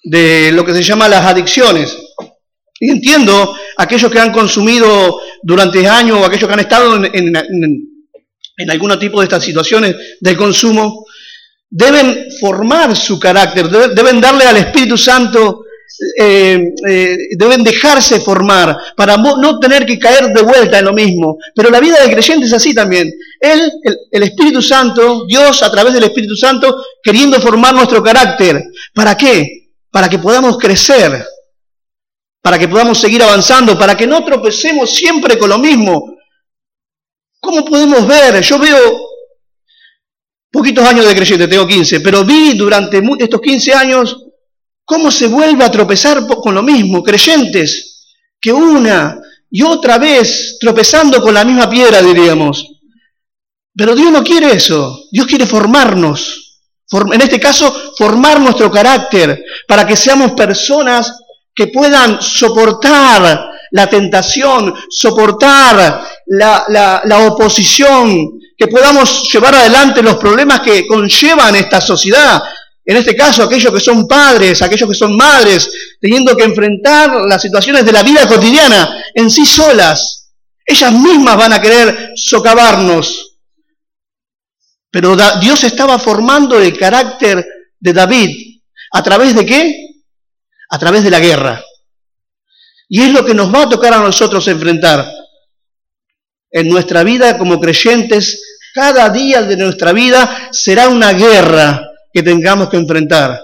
de 0.06 0.52
lo 0.52 0.64
que 0.64 0.72
se 0.72 0.84
llama 0.84 1.08
las 1.08 1.26
adicciones. 1.26 1.96
Y 2.78 2.90
entiendo 2.90 3.56
aquellos 3.76 4.10
que 4.10 4.20
han 4.20 4.32
consumido 4.32 5.20
durante 5.42 5.86
años 5.86 6.18
o 6.20 6.24
aquellos 6.24 6.46
que 6.46 6.54
han 6.54 6.60
estado 6.60 6.96
en, 6.96 7.36
en, 8.56 8.70
algún 8.70 8.98
tipo 8.98 9.20
de 9.20 9.24
estas 9.24 9.44
situaciones 9.44 9.96
del 10.20 10.36
consumo. 10.36 11.04
deben 11.68 12.28
formar 12.40 12.96
su 12.96 13.18
carácter, 13.18 13.68
deben 13.68 14.20
darle 14.20 14.44
al 14.44 14.56
Espíritu 14.58 14.96
Santo, 14.96 15.64
eh, 16.18 16.72
eh, 16.88 17.16
deben 17.36 17.64
dejarse 17.64 18.20
formar 18.20 18.78
para 18.96 19.16
no 19.16 19.58
tener 19.58 19.84
que 19.84 19.98
caer 19.98 20.32
de 20.32 20.42
vuelta 20.42 20.78
en 20.78 20.84
lo 20.84 20.92
mismo. 20.92 21.36
Pero 21.54 21.70
la 21.70 21.80
vida 21.80 22.00
del 22.00 22.12
creyente 22.12 22.46
es 22.46 22.52
así 22.52 22.72
también. 22.72 23.10
Él, 23.40 23.72
el, 24.12 24.22
Espíritu 24.22 24.62
Santo, 24.62 25.26
Dios 25.26 25.64
a 25.64 25.70
través 25.70 25.92
del 25.92 26.04
Espíritu 26.04 26.36
Santo, 26.36 26.84
queriendo 27.02 27.40
formar 27.40 27.74
nuestro 27.74 28.02
carácter. 28.02 28.62
¿Para 28.94 29.16
qué? 29.16 29.65
Para 29.90 30.08
que 30.08 30.18
podamos 30.18 30.58
crecer, 30.58 31.24
para 32.42 32.58
que 32.58 32.68
podamos 32.68 33.00
seguir 33.00 33.22
avanzando, 33.22 33.78
para 33.78 33.96
que 33.96 34.06
no 34.06 34.24
tropecemos 34.24 34.94
siempre 34.94 35.38
con 35.38 35.48
lo 35.48 35.58
mismo. 35.58 36.16
¿Cómo 37.40 37.64
podemos 37.64 38.06
ver? 38.06 38.40
Yo 38.42 38.58
veo 38.58 39.06
poquitos 40.50 40.86
años 40.86 41.06
de 41.06 41.14
creyente, 41.14 41.48
tengo 41.48 41.66
15, 41.66 42.00
pero 42.00 42.24
vi 42.24 42.56
durante 42.56 43.02
estos 43.18 43.40
15 43.40 43.74
años 43.74 44.16
cómo 44.84 45.10
se 45.10 45.26
vuelve 45.26 45.64
a 45.64 45.70
tropezar 45.70 46.26
con 46.26 46.54
lo 46.54 46.62
mismo, 46.62 47.02
creyentes 47.02 48.14
que 48.40 48.52
una 48.52 49.20
y 49.50 49.62
otra 49.62 49.98
vez 49.98 50.56
tropezando 50.60 51.20
con 51.20 51.34
la 51.34 51.44
misma 51.44 51.68
piedra, 51.68 52.00
diríamos. 52.00 52.64
Pero 53.74 53.94
Dios 53.94 54.10
no 54.10 54.22
quiere 54.22 54.52
eso, 54.52 55.06
Dios 55.10 55.26
quiere 55.26 55.46
formarnos, 55.46 56.45
en 56.90 57.20
este 57.20 57.40
caso, 57.40 57.92
formar 57.96 58.40
nuestro 58.40 58.70
carácter 58.70 59.42
para 59.66 59.86
que 59.86 59.96
seamos 59.96 60.32
personas 60.32 61.12
que 61.54 61.68
puedan 61.68 62.20
soportar 62.22 63.50
la 63.72 63.86
tentación, 63.88 64.72
soportar 64.90 66.06
la, 66.26 67.02
la 67.04 67.18
oposición, 67.26 68.38
que 68.56 68.68
podamos 68.68 69.28
llevar 69.32 69.54
adelante 69.54 70.02
los 70.02 70.16
problemas 70.16 70.60
que 70.60 70.86
conllevan 70.86 71.56
esta 71.56 71.80
sociedad. 71.80 72.42
En 72.84 72.96
este 72.96 73.16
caso, 73.16 73.42
aquellos 73.42 73.72
que 73.72 73.80
son 73.80 74.06
padres, 74.06 74.62
aquellos 74.62 74.88
que 74.88 74.94
son 74.94 75.16
madres, 75.16 75.70
teniendo 76.00 76.36
que 76.36 76.44
enfrentar 76.44 77.10
las 77.26 77.42
situaciones 77.42 77.84
de 77.84 77.92
la 77.92 78.04
vida 78.04 78.28
cotidiana 78.28 79.02
en 79.12 79.28
sí 79.28 79.44
solas. 79.44 80.30
Ellas 80.64 80.92
mismas 80.92 81.36
van 81.36 81.52
a 81.52 81.60
querer 81.60 82.12
socavarnos. 82.14 83.25
Pero 84.96 85.14
Dios 85.42 85.62
estaba 85.62 85.98
formando 85.98 86.58
el 86.58 86.74
carácter 86.74 87.46
de 87.78 87.92
David. 87.92 88.60
¿A 88.92 89.02
través 89.02 89.34
de 89.34 89.44
qué? 89.44 89.90
A 90.70 90.78
través 90.78 91.04
de 91.04 91.10
la 91.10 91.20
guerra. 91.20 91.62
Y 92.88 93.02
es 93.02 93.12
lo 93.12 93.22
que 93.22 93.34
nos 93.34 93.54
va 93.54 93.64
a 93.64 93.68
tocar 93.68 93.92
a 93.92 94.00
nosotros 94.00 94.48
enfrentar 94.48 95.06
en 96.50 96.70
nuestra 96.70 97.02
vida 97.02 97.36
como 97.36 97.60
creyentes, 97.60 98.40
cada 98.72 99.10
día 99.10 99.42
de 99.42 99.58
nuestra 99.58 99.92
vida 99.92 100.48
será 100.50 100.88
una 100.88 101.12
guerra 101.12 101.90
que 102.10 102.22
tengamos 102.22 102.70
que 102.70 102.78
enfrentar. 102.78 103.38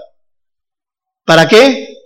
¿Para 1.22 1.46
qué? 1.46 1.98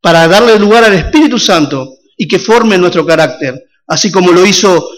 Para 0.00 0.28
darle 0.28 0.56
lugar 0.60 0.84
al 0.84 0.94
Espíritu 0.94 1.40
Santo 1.40 1.96
y 2.16 2.28
que 2.28 2.38
forme 2.38 2.78
nuestro 2.78 3.04
carácter, 3.04 3.64
así 3.88 4.12
como 4.12 4.30
lo 4.30 4.46
hizo 4.46 4.90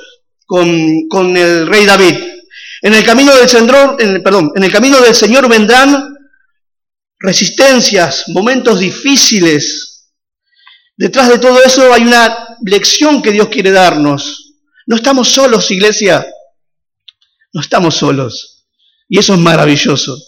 con, 0.44 1.34
el 1.38 1.66
rey 1.66 1.86
David. 1.86 2.33
En 2.84 2.92
el 2.92 3.02
camino 3.02 3.34
del 3.34 3.48
Señor, 5.14 5.48
vendrán 5.48 6.18
resistencias, 7.18 8.28
momentos 8.28 8.78
difíciles. 8.78 10.10
Detrás 10.94 11.30
de 11.30 11.38
todo 11.38 11.64
eso 11.64 11.94
hay 11.94 12.02
una 12.02 12.58
lección 12.62 13.22
que 13.22 13.32
Dios 13.32 13.48
quiere 13.48 13.70
darnos. 13.70 14.56
No 14.86 14.96
estamos 14.96 15.30
solos, 15.30 15.70
iglesia. 15.70 16.26
No 17.54 17.62
estamos 17.62 17.94
solos. 17.94 18.66
Y 19.08 19.18
eso 19.18 19.32
es 19.32 19.40
maravilloso. 19.40 20.18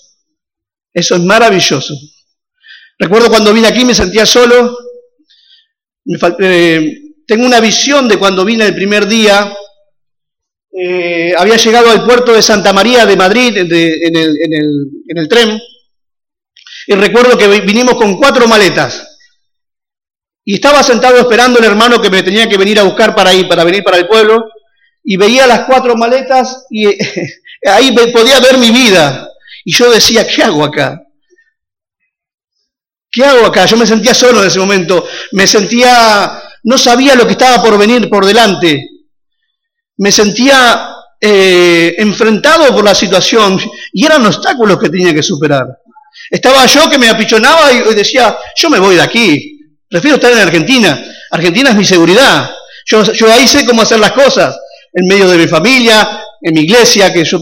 Eso 0.95 1.15
es 1.15 1.21
maravilloso. 1.21 1.93
Recuerdo 2.99 3.29
cuando 3.29 3.53
vine 3.53 3.69
aquí 3.69 3.85
me 3.85 3.95
sentía 3.95 4.25
solo. 4.25 4.79
Eh, 6.41 7.03
tengo 7.27 7.45
una 7.45 7.61
visión 7.61 8.09
de 8.09 8.19
cuando 8.19 8.47
vine 8.47 8.65
el 8.65 8.75
primer 8.75 9.07
día. 9.07 9.55
Eh, 10.79 11.33
había 11.39 11.57
llegado 11.57 11.91
al 11.91 12.05
puerto 12.05 12.35
de 12.35 12.43
Santa 12.43 12.73
María 12.73 13.07
de 13.07 13.17
Madrid 13.17 13.57
en, 13.57 13.73
el, 13.73 14.37
en 15.09 15.19
el 15.19 15.29
tren. 15.29 15.59
Y 16.87 16.95
recuerdo 16.95 17.39
que 17.39 17.49
vinimos 17.61 17.95
con 17.95 18.17
cuatro 18.17 18.47
maletas. 18.47 19.17
Y 20.45 20.55
estaba 20.55 20.83
sentado 20.83 21.17
esperando 21.19 21.59
el 21.59 21.65
hermano 21.65 22.01
que 22.01 22.11
me 22.11 22.23
tenía 22.23 22.49
que 22.49 22.59
venir 22.59 22.79
a 22.79 22.85
buscar 22.85 23.15
para 23.15 23.33
ir, 23.35 23.49
para 23.49 23.65
venir 23.65 23.83
para 23.83 23.97
el 23.97 24.07
pueblo, 24.07 24.45
y 25.03 25.17
veía 25.17 25.47
las 25.47 25.67
cuatro 25.67 25.97
maletas 25.97 26.67
y 26.71 26.87
ahí 27.67 27.93
podía 28.13 28.39
ver 28.39 28.59
mi 28.59 28.71
vida. 28.71 29.29
Y 29.65 29.73
yo 29.73 29.91
decía, 29.91 30.27
¿qué 30.27 30.45
hago 30.45 30.65
acá? 30.65 31.03
¿Qué 33.11 33.25
hago 33.25 33.47
acá? 33.47 33.67
Yo 33.67 33.77
me 33.77 33.87
sentía 33.87 34.15
solo 34.15 34.43
en 34.43 34.49
ese 34.49 34.59
momento. 34.59 35.05
Me 35.33 35.47
sentía, 35.47 36.41
no 36.65 36.77
sabía 36.77 37.17
lo 37.17 37.27
que 37.27 37.33
estaba 37.33 37.63
por 37.63 37.79
venir 37.79 38.09
por 38.09 38.27
delante. 38.27 38.96
Me 39.99 40.13
sentía 40.13 40.91
eh, 41.21 41.95
enfrentado 41.99 42.75
por 42.75 42.85
la 42.85 42.95
situación 42.95 43.59
y 43.93 44.05
eran 44.05 44.25
obstáculos 44.27 44.79
que 44.79 44.91
tenía 44.91 45.15
que 45.15 45.23
superar. 45.23 45.67
Estaba 46.31 46.67
yo 46.67 46.89
que 46.91 46.99
me 46.99 47.09
apichonaba 47.09 47.73
y 47.73 47.95
decía, 47.95 48.37
yo 48.57 48.71
me 48.71 48.79
voy 48.79 48.97
de 48.97 49.03
aquí, 49.03 49.57
Prefiero 49.89 50.17
estar 50.17 50.33
en 50.33 50.39
Argentina. 50.39 51.05
Argentina 51.31 51.71
es 51.71 51.77
mi 51.77 51.85
seguridad. 51.85 52.51
Yo, 52.87 53.03
yo 53.13 53.33
ahí 53.33 53.47
sé 53.47 53.65
cómo 53.65 53.83
hacer 53.83 54.01
las 54.01 54.13
cosas. 54.13 54.57
En 54.93 55.07
medio 55.07 55.29
de 55.29 55.39
mi 55.39 55.47
familia, 55.47 56.23
en 56.41 56.55
mi 56.55 56.61
iglesia, 56.63 57.13
que 57.13 57.25
yo 57.25 57.39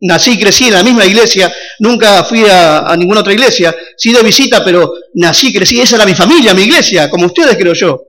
nací 0.00 0.32
y 0.32 0.38
crecí 0.38 0.68
en 0.68 0.74
la 0.74 0.82
misma 0.82 1.04
iglesia. 1.04 1.52
Nunca 1.78 2.24
fui 2.24 2.44
a, 2.48 2.94
ninguna 2.98 3.20
otra 3.20 3.32
iglesia. 3.32 3.74
Sí 3.96 4.12
de 4.12 4.22
visita, 4.22 4.64
pero 4.64 4.94
nací, 5.14 5.52
crecí. 5.52 5.80
Esa 5.80 5.96
era 5.96 6.06
mi 6.06 6.14
familia, 6.14 6.54
mi 6.54 6.62
iglesia, 6.62 7.08
como 7.08 7.26
ustedes 7.26 7.56
creo 7.56 7.74
yo. 7.74 8.02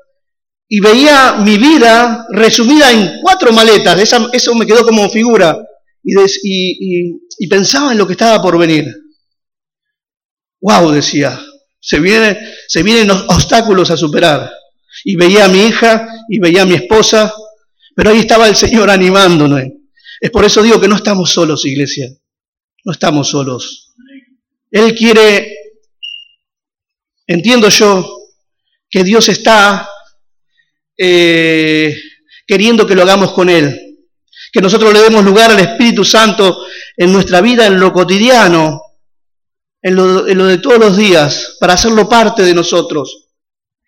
Y 0.70 0.80
veía 0.82 1.38
mi 1.44 1.58
vida 1.58 2.26
resumida 2.30 2.92
en 2.92 3.22
cuatro 3.22 3.54
maletas. 3.54 4.00
eso 4.34 4.56
me 4.56 4.66
quedó 4.66 4.84
como 4.86 5.10
figura. 5.10 5.58
Y, 6.04 7.48
pensaba 7.50 7.92
en 7.92 7.98
lo 7.98 8.08
que 8.08 8.14
estaba 8.14 8.42
por 8.42 8.58
venir. 8.58 8.86
Wow, 10.60 10.92
decía, 10.92 11.40
viene, 12.02 12.40
se 12.68 12.84
vienen 12.84 13.12
obstáculos 13.12 13.92
a 13.92 13.98
superar. 13.98 14.52
Y 15.04 15.16
veía 15.16 15.46
a 15.46 15.50
mi 15.50 15.68
hija 15.68 16.08
y 16.30 16.40
veía 16.40 16.64
a 16.64 16.66
mi 16.66 16.74
esposa, 16.74 17.34
pero 17.96 18.10
ahí 18.10 18.20
estaba 18.20 18.48
el 18.48 18.56
Señor 18.56 18.90
animándonos. 18.90 19.62
Es 20.20 20.32
por 20.32 20.44
eso 20.44 20.64
digo 20.64 20.82
que 20.82 20.88
no 20.88 20.96
estamos 20.96 21.32
solos, 21.32 21.66
iglesia. 21.66 22.10
No 22.84 22.92
estamos 22.92 23.30
solos. 23.30 23.94
Él 24.72 24.96
quiere, 24.96 25.54
entiendo 27.28 27.70
yo, 27.70 28.14
que 28.90 29.04
Dios 29.04 29.30
está 29.30 29.88
eh, 30.98 31.96
queriendo 32.48 32.88
que 32.88 32.96
lo 32.96 33.04
hagamos 33.04 33.32
con 33.34 33.50
Él. 33.50 33.98
Que 34.52 34.62
nosotros 34.62 34.94
le 34.94 35.02
demos 35.02 35.24
lugar 35.24 35.52
al 35.52 35.60
Espíritu 35.60 36.04
Santo 36.04 36.66
en 36.96 37.12
nuestra 37.12 37.42
vida, 37.42 37.68
en 37.68 37.80
lo 37.80 37.94
cotidiano, 37.94 38.82
en 39.82 39.96
lo, 39.96 40.24
de 40.24 40.58
todos 40.58 40.80
los 40.80 40.98
días, 40.98 41.58
para 41.60 41.74
hacerlo 41.74 42.10
parte 42.10 42.44
de 42.44 42.54
nosotros. 42.54 43.28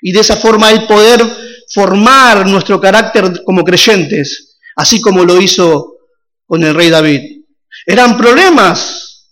Y 0.01 0.11
de 0.11 0.19
esa 0.19 0.35
forma 0.35 0.71
Él 0.71 0.85
poder 0.85 1.21
formar 1.73 2.47
nuestro 2.47 2.79
carácter 2.79 3.43
como 3.43 3.63
creyentes, 3.63 4.57
así 4.75 5.01
como 5.01 5.23
lo 5.23 5.41
hizo 5.41 5.97
con 6.45 6.63
el 6.63 6.75
rey 6.75 6.89
David. 6.89 7.43
Eran 7.85 8.17
problemas, 8.17 9.27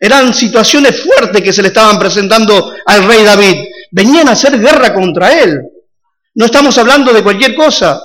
eran 0.00 0.34
situaciones 0.34 1.00
fuertes 1.00 1.42
que 1.42 1.52
se 1.52 1.62
le 1.62 1.68
estaban 1.68 1.98
presentando 1.98 2.74
al 2.86 3.04
rey 3.04 3.22
David. 3.22 3.64
Venían 3.90 4.28
a 4.28 4.32
hacer 4.32 4.58
guerra 4.58 4.92
contra 4.92 5.40
él. 5.42 5.60
No 6.34 6.46
estamos 6.46 6.76
hablando 6.78 7.12
de 7.12 7.22
cualquier 7.22 7.54
cosa. 7.54 8.02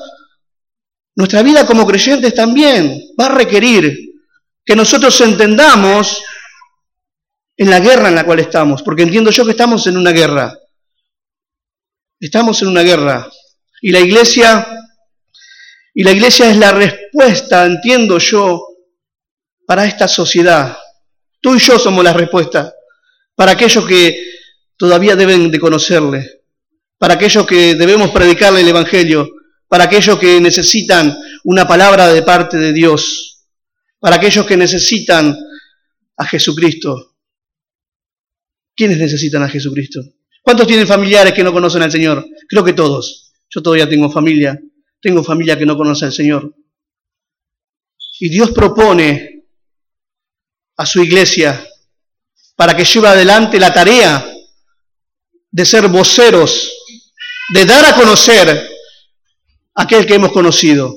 Nuestra 1.15 1.41
vida 1.41 1.65
como 1.65 1.85
creyentes 1.85 2.33
también 2.33 2.99
va 3.19 3.25
a 3.25 3.35
requerir 3.35 3.97
que 4.63 4.75
nosotros 4.75 5.19
entendamos 5.21 6.21
en 7.55 7.69
la 7.69 7.79
guerra 7.79 8.09
en 8.09 8.15
la 8.15 8.25
cual 8.25 8.39
estamos, 8.39 8.83
porque 8.83 9.03
entiendo 9.03 9.31
yo 9.31 9.45
que 9.45 9.51
estamos 9.51 9.87
en 9.87 9.97
una 9.97 10.11
guerra. 10.11 10.53
Estamos 12.19 12.61
en 12.61 12.67
una 12.67 12.83
guerra. 12.83 13.27
Y 13.81 13.91
la 13.91 13.99
iglesia, 13.99 14.67
y 15.93 16.03
la 16.03 16.11
iglesia 16.11 16.49
es 16.49 16.57
la 16.57 16.71
respuesta, 16.71 17.65
entiendo 17.65 18.19
yo, 18.19 18.67
para 19.65 19.85
esta 19.85 20.07
sociedad. 20.07 20.77
Tú 21.41 21.55
y 21.55 21.59
yo 21.59 21.79
somos 21.79 22.03
la 22.03 22.13
respuesta 22.13 22.73
para 23.35 23.51
aquellos 23.51 23.85
que 23.85 24.19
todavía 24.77 25.15
deben 25.15 25.51
de 25.51 25.59
conocerle, 25.59 26.36
para 26.97 27.15
aquellos 27.15 27.45
que 27.45 27.75
debemos 27.75 28.11
predicarle 28.11 28.61
el 28.61 28.67
Evangelio, 28.67 29.27
para 29.67 29.85
aquellos 29.85 30.17
que 30.17 30.39
necesitan 30.39 31.15
una 31.43 31.67
palabra 31.67 32.07
de 32.13 32.23
parte 32.23 32.57
de 32.57 32.73
Dios, 32.73 33.45
para 33.99 34.15
aquellos 34.15 34.45
que 34.45 34.57
necesitan 34.57 35.35
a 36.17 36.25
Jesucristo. 36.25 37.15
¿Quiénes 38.75 38.97
necesitan 38.97 39.43
a 39.43 39.49
Jesucristo? 39.49 40.01
¿Cuántos 40.41 40.67
tienen 40.67 40.87
familiares 40.87 41.33
que 41.33 41.43
no 41.43 41.51
conocen 41.51 41.81
al 41.81 41.91
Señor? 41.91 42.25
Creo 42.47 42.63
que 42.63 42.73
todos. 42.73 43.33
Yo 43.49 43.61
todavía 43.61 43.89
tengo 43.89 44.09
familia. 44.09 44.59
Tengo 45.01 45.23
familia 45.23 45.57
que 45.57 45.65
no 45.65 45.75
conoce 45.75 46.05
al 46.05 46.13
Señor. 46.13 46.55
Y 48.19 48.29
Dios 48.29 48.51
propone 48.51 49.45
a 50.77 50.85
su 50.85 51.03
iglesia 51.03 51.63
para 52.55 52.75
que 52.75 52.85
lleve 52.85 53.07
adelante 53.07 53.59
la 53.59 53.73
tarea 53.73 54.33
de 55.51 55.65
ser 55.65 55.87
voceros, 55.87 56.71
de 57.53 57.65
dar 57.65 57.85
a 57.85 57.95
conocer 57.95 58.69
aquel 59.75 60.05
que 60.05 60.15
hemos 60.15 60.31
conocido. 60.31 60.95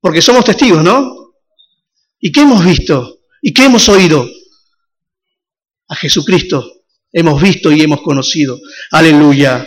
Porque 0.00 0.22
somos 0.22 0.44
testigos, 0.44 0.82
¿no? 0.82 1.32
¿Y 2.20 2.30
qué 2.32 2.40
hemos 2.42 2.64
visto? 2.64 3.18
¿Y 3.42 3.52
qué 3.52 3.64
hemos 3.64 3.88
oído? 3.88 4.28
A 5.88 5.94
Jesucristo 5.94 6.64
hemos 7.12 7.40
visto 7.40 7.72
y 7.72 7.82
hemos 7.82 8.02
conocido. 8.02 8.58
Aleluya. 8.90 9.66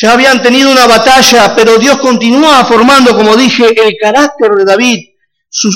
Ya 0.00 0.12
habían 0.12 0.42
tenido 0.42 0.70
una 0.70 0.86
batalla, 0.86 1.54
pero 1.56 1.78
Dios 1.78 1.98
continúa 1.98 2.64
formando, 2.64 3.16
como 3.16 3.36
dije, 3.36 3.68
el 3.68 3.94
carácter 3.98 4.50
de 4.52 4.64
David, 4.64 4.98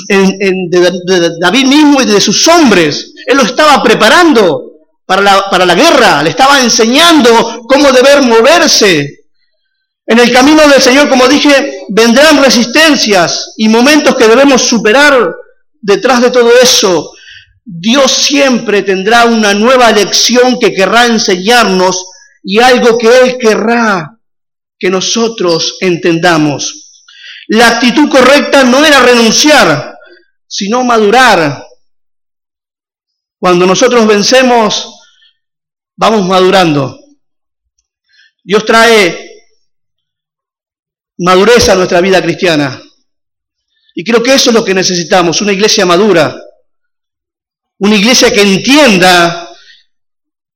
de, 0.07 1.31
David 1.39 1.65
mismo 1.65 2.01
y 2.01 2.05
de 2.05 2.21
sus 2.21 2.47
hombres. 2.47 3.13
Él 3.25 3.37
lo 3.37 3.43
estaba 3.43 3.81
preparando 3.81 4.72
para 5.05 5.21
la, 5.21 5.49
para 5.49 5.65
la 5.65 5.75
guerra, 5.75 6.23
le 6.23 6.29
estaba 6.29 6.61
enseñando 6.61 7.63
cómo 7.67 7.91
deber 7.91 8.21
moverse. 8.21 9.23
En 10.05 10.19
el 10.19 10.31
camino 10.31 10.67
del 10.67 10.81
Señor, 10.81 11.09
como 11.09 11.27
dije, 11.27 11.85
vendrán 11.89 12.43
resistencias 12.43 13.53
y 13.57 13.69
momentos 13.69 14.15
que 14.15 14.27
debemos 14.27 14.61
superar 14.61 15.33
detrás 15.81 16.21
de 16.21 16.31
todo 16.31 16.51
eso. 16.61 17.11
Dios 17.63 18.11
siempre 18.11 18.83
tendrá 18.83 19.25
una 19.25 19.53
nueva 19.53 19.91
lección 19.91 20.59
que 20.59 20.73
querrá 20.73 21.05
enseñarnos 21.05 22.05
y 22.43 22.59
algo 22.59 22.97
que 22.97 23.07
Él 23.07 23.37
querrá 23.39 24.17
que 24.77 24.89
nosotros 24.89 25.77
entendamos. 25.79 26.91
La 27.47 27.69
actitud 27.69 28.09
correcta 28.09 28.63
no 28.63 28.83
era 28.83 29.01
renunciar, 29.01 29.95
sino 30.47 30.83
madurar. 30.83 31.62
Cuando 33.43 33.65
nosotros 33.65 34.07
vencemos, 34.07 35.01
vamos 35.97 36.25
madurando. 36.25 36.97
Dios 38.41 38.63
trae 38.65 39.31
madurez 41.17 41.67
a 41.67 41.75
nuestra 41.75 41.99
vida 41.99 42.21
cristiana. 42.21 42.81
Y 43.95 44.05
creo 44.05 44.23
que 44.23 44.35
eso 44.35 44.49
es 44.49 44.53
lo 44.53 44.63
que 44.63 44.73
necesitamos, 44.73 45.41
una 45.41 45.51
iglesia 45.51 45.85
madura, 45.85 46.33
una 47.79 47.95
iglesia 47.97 48.31
que 48.31 48.43
entienda 48.43 49.53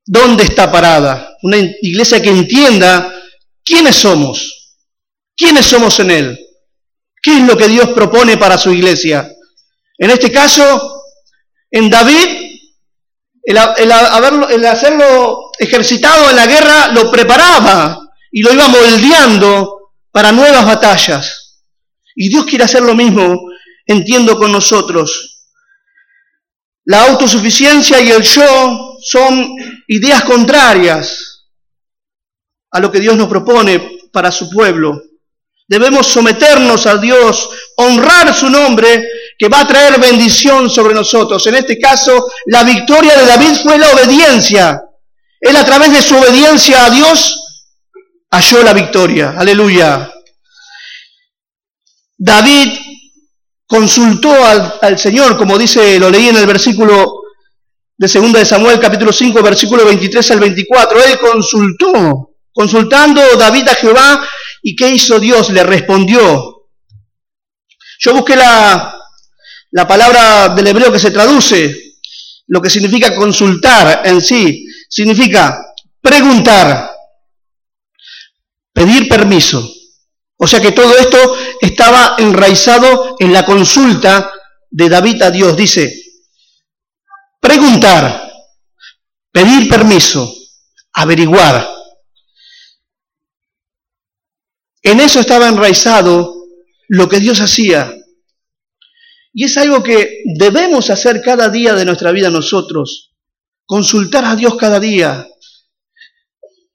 dónde 0.06 0.45
está 0.45 0.71
parada, 0.71 1.36
una 1.41 1.58
iglesia 1.58 2.21
que 2.21 2.30
entienda 2.30 3.21
quiénes 3.65 3.97
somos, 3.97 4.78
quiénes 5.36 5.65
somos 5.65 6.00
en 6.00 6.12
Él, 6.12 6.39
qué 7.21 7.36
es 7.36 7.43
lo 7.43 7.58
que 7.58 7.67
Dios 7.67 7.89
propone 7.89 8.38
para 8.38 8.58
su 8.58 8.71
iglesia. 8.71 9.30
En 9.97 10.10
este 10.10 10.32
caso, 10.32 11.04
en 11.69 11.89
David, 11.89 12.47
el, 13.48 14.52
el 14.52 14.66
hacerlo 14.66 15.52
ejercitado 15.58 16.30
en 16.30 16.36
la 16.36 16.46
guerra 16.46 16.90
lo 16.90 17.10
preparaba 17.10 17.98
y 18.30 18.42
lo 18.42 18.54
iba 18.54 18.68
moldeando 18.68 19.94
para 20.12 20.34
nuevas 20.34 20.66
batallas. 20.66 21.64
Y 22.14 22.28
Dios 22.28 22.46
quiere 22.46 22.66
hacer 22.66 22.82
lo 22.82 22.94
mismo, 22.94 23.40
entiendo, 23.86 24.38
con 24.38 24.52
nosotros. 24.52 25.46
La 26.86 27.04
autosuficiencia 27.04 28.02
y 28.02 28.10
el 28.12 28.24
yo 28.24 28.98
son 29.02 29.56
ideas 29.88 30.24
contrarias 30.24 31.46
a 32.72 32.80
lo 32.80 32.92
que 32.92 33.00
Dios 33.00 33.16
nos 33.16 33.30
propone 33.30 33.98
para 34.12 34.32
su 34.32 34.50
pueblo. 34.50 35.02
Debemos 35.68 36.08
someternos 36.08 36.86
a 36.86 36.98
Dios, 36.98 37.50
honrar 37.78 38.34
su 38.34 38.50
nombre, 38.50 39.08
que 39.38 39.50
va 39.50 39.62
a 39.62 39.67
traer 39.67 40.00
bendición 40.00 40.69
sobre 40.69 40.93
nosotros. 40.93 41.45
En 41.47 41.56
este 41.56 41.78
caso, 41.78 42.26
la 42.47 42.63
victoria 42.63 43.15
de 43.15 43.26
David 43.26 43.56
fue 43.62 43.78
la 43.78 43.91
obediencia. 43.91 44.82
Él 45.39 45.56
a 45.56 45.65
través 45.65 45.91
de 45.91 46.02
su 46.02 46.17
obediencia 46.17 46.86
a 46.86 46.89
Dios 46.89 47.43
halló 48.32 48.63
la 48.63 48.73
victoria. 48.73 49.36
Aleluya. 49.38 50.12
David 52.17 52.73
consultó 53.67 54.34
al, 54.82 54.97
Señor, 54.97 55.38
como 55.38 55.58
dice, 55.58 56.00
lo 56.00 56.10
leí 56.10 56.30
en 56.30 56.38
el 56.38 56.47
versículo 56.47 57.21
de 57.95 58.08
2 58.08 58.34
de 58.34 58.45
Samuel, 58.45 58.80
capítulo 58.80 59.13
5, 59.13 59.43
versículo 59.43 59.86
23 59.86 60.32
al 60.32 60.39
24. 60.39 61.04
Él 61.04 61.19
consultó, 61.19 62.32
consultando 62.52 63.21
David 63.38 63.67
a 63.67 63.76
Jehová, 63.76 64.28
¿y 64.63 64.76
qué 64.76 64.89
hizo 64.89 65.19
Dios? 65.19 65.52
Le 65.52 65.63
respondió. 65.63 66.69
Yo 68.00 68.13
busqué 68.13 68.36
la, 68.36 68.97
la 69.72 69.88
palabra 69.88 70.50
del 70.50 70.68
hebreo 70.68 70.92
que 70.92 71.00
se 71.00 71.12
traduce, 71.12 71.96
lo 72.48 72.62
que 72.62 72.70
significa 72.70 73.16
consultar 73.16 74.02
en 74.06 74.22
sí, 74.22 74.66
significa 74.90 75.62
preguntar, 76.02 76.92
pedir 78.72 79.08
permiso. 79.10 79.70
O 80.38 80.48
sea 80.48 80.62
que 80.62 80.72
todo 80.72 80.96
esto 80.98 81.18
estaba 81.62 82.16
enraizado 82.20 83.16
en 83.20 83.34
la 83.34 83.44
consulta 83.44 84.32
de 84.70 84.88
David 84.88 85.22
a 85.24 85.32
Dios. 85.32 85.58
Dice, 85.58 85.92
preguntar, 87.40 88.32
pedir 89.32 89.68
permiso, 89.68 90.32
averiguar. 90.94 91.68
En 94.84 95.00
eso 95.00 95.20
estaba 95.20 95.48
enraizado 95.48 96.36
lo 96.88 97.10
que 97.10 97.20
Dios 97.20 97.42
hacía. 97.42 97.94
Y 99.38 99.43
es 99.43 99.56
algo 99.56 99.84
que 99.84 100.23
debemos 100.26 100.89
hacer 100.89 101.21
cada 101.21 101.50
día 101.50 101.76
de 101.76 101.86
nuestra 101.86 102.12
vida 102.12 102.32
nosotros. 102.32 103.12
Consultar 103.67 104.26
a 104.26 104.36
Dios 104.36 104.56
cada 104.56 104.80
día. 104.80 105.28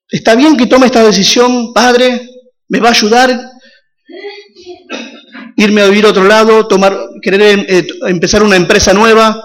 ¿Está 0.08 0.36
bien 0.36 0.56
que 0.56 0.66
tome 0.66 0.86
esta 0.86 1.02
decisión, 1.02 1.72
Padre? 1.72 2.24
¿Me 2.68 2.78
va 2.78 2.90
a 2.90 2.92
ayudar? 2.92 3.50
irme 5.56 5.82
a 5.82 5.88
vivir 5.88 6.06
a 6.06 6.10
otro 6.10 6.22
lado, 6.22 6.68
tomar, 6.68 6.96
querer 7.20 7.66
eh, 7.68 7.86
empezar 8.06 8.44
una 8.44 8.54
empresa 8.54 8.94
nueva. 8.94 9.42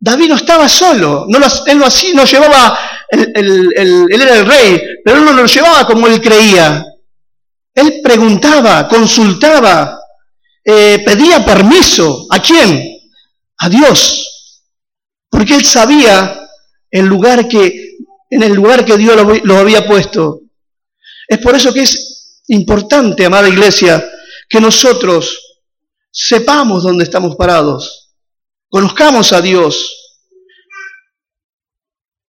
David 0.00 0.28
no 0.28 0.34
estaba 0.34 0.68
solo, 0.68 1.26
no 1.28 1.38
lo, 1.38 1.46
él 1.66 1.78
no, 1.78 1.86
así, 1.86 2.12
no 2.12 2.24
llevaba, 2.24 2.76
él 3.08 4.08
era 4.10 4.36
el 4.36 4.46
rey, 4.46 4.82
pero 5.04 5.18
él 5.18 5.24
no 5.24 5.32
lo 5.32 5.46
llevaba 5.46 5.86
como 5.86 6.08
él 6.08 6.20
creía. 6.20 6.84
Él 7.72 8.00
preguntaba, 8.02 8.88
consultaba, 8.88 9.95
eh, 10.68 11.00
pedía 11.04 11.44
permiso. 11.44 12.26
¿A 12.28 12.42
quién? 12.42 13.00
A 13.58 13.68
Dios. 13.68 14.62
Porque 15.30 15.54
él 15.54 15.64
sabía 15.64 16.40
el 16.90 17.06
lugar 17.06 17.46
que, 17.46 17.96
en 18.30 18.42
el 18.42 18.52
lugar 18.52 18.84
que 18.84 18.96
Dios 18.96 19.14
lo, 19.14 19.34
lo 19.44 19.58
había 19.58 19.86
puesto. 19.86 20.40
Es 21.28 21.38
por 21.38 21.54
eso 21.54 21.72
que 21.72 21.82
es 21.82 22.42
importante, 22.48 23.24
amada 23.24 23.48
iglesia, 23.48 24.04
que 24.48 24.60
nosotros 24.60 25.58
sepamos 26.10 26.82
dónde 26.82 27.04
estamos 27.04 27.36
parados, 27.36 28.14
conozcamos 28.68 29.32
a 29.32 29.42
Dios 29.42 30.16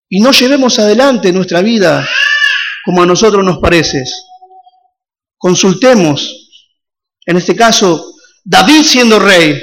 y 0.10 0.20
no 0.20 0.32
llevemos 0.32 0.78
adelante 0.78 1.32
nuestra 1.32 1.62
vida 1.62 2.08
como 2.86 3.04
a 3.04 3.06
nosotros 3.06 3.44
nos 3.44 3.60
parece. 3.60 4.04
Consultemos, 5.38 6.50
en 7.26 7.38
este 7.38 7.56
caso, 7.56 8.17
David 8.50 8.84
siendo 8.86 9.20
rey, 9.20 9.62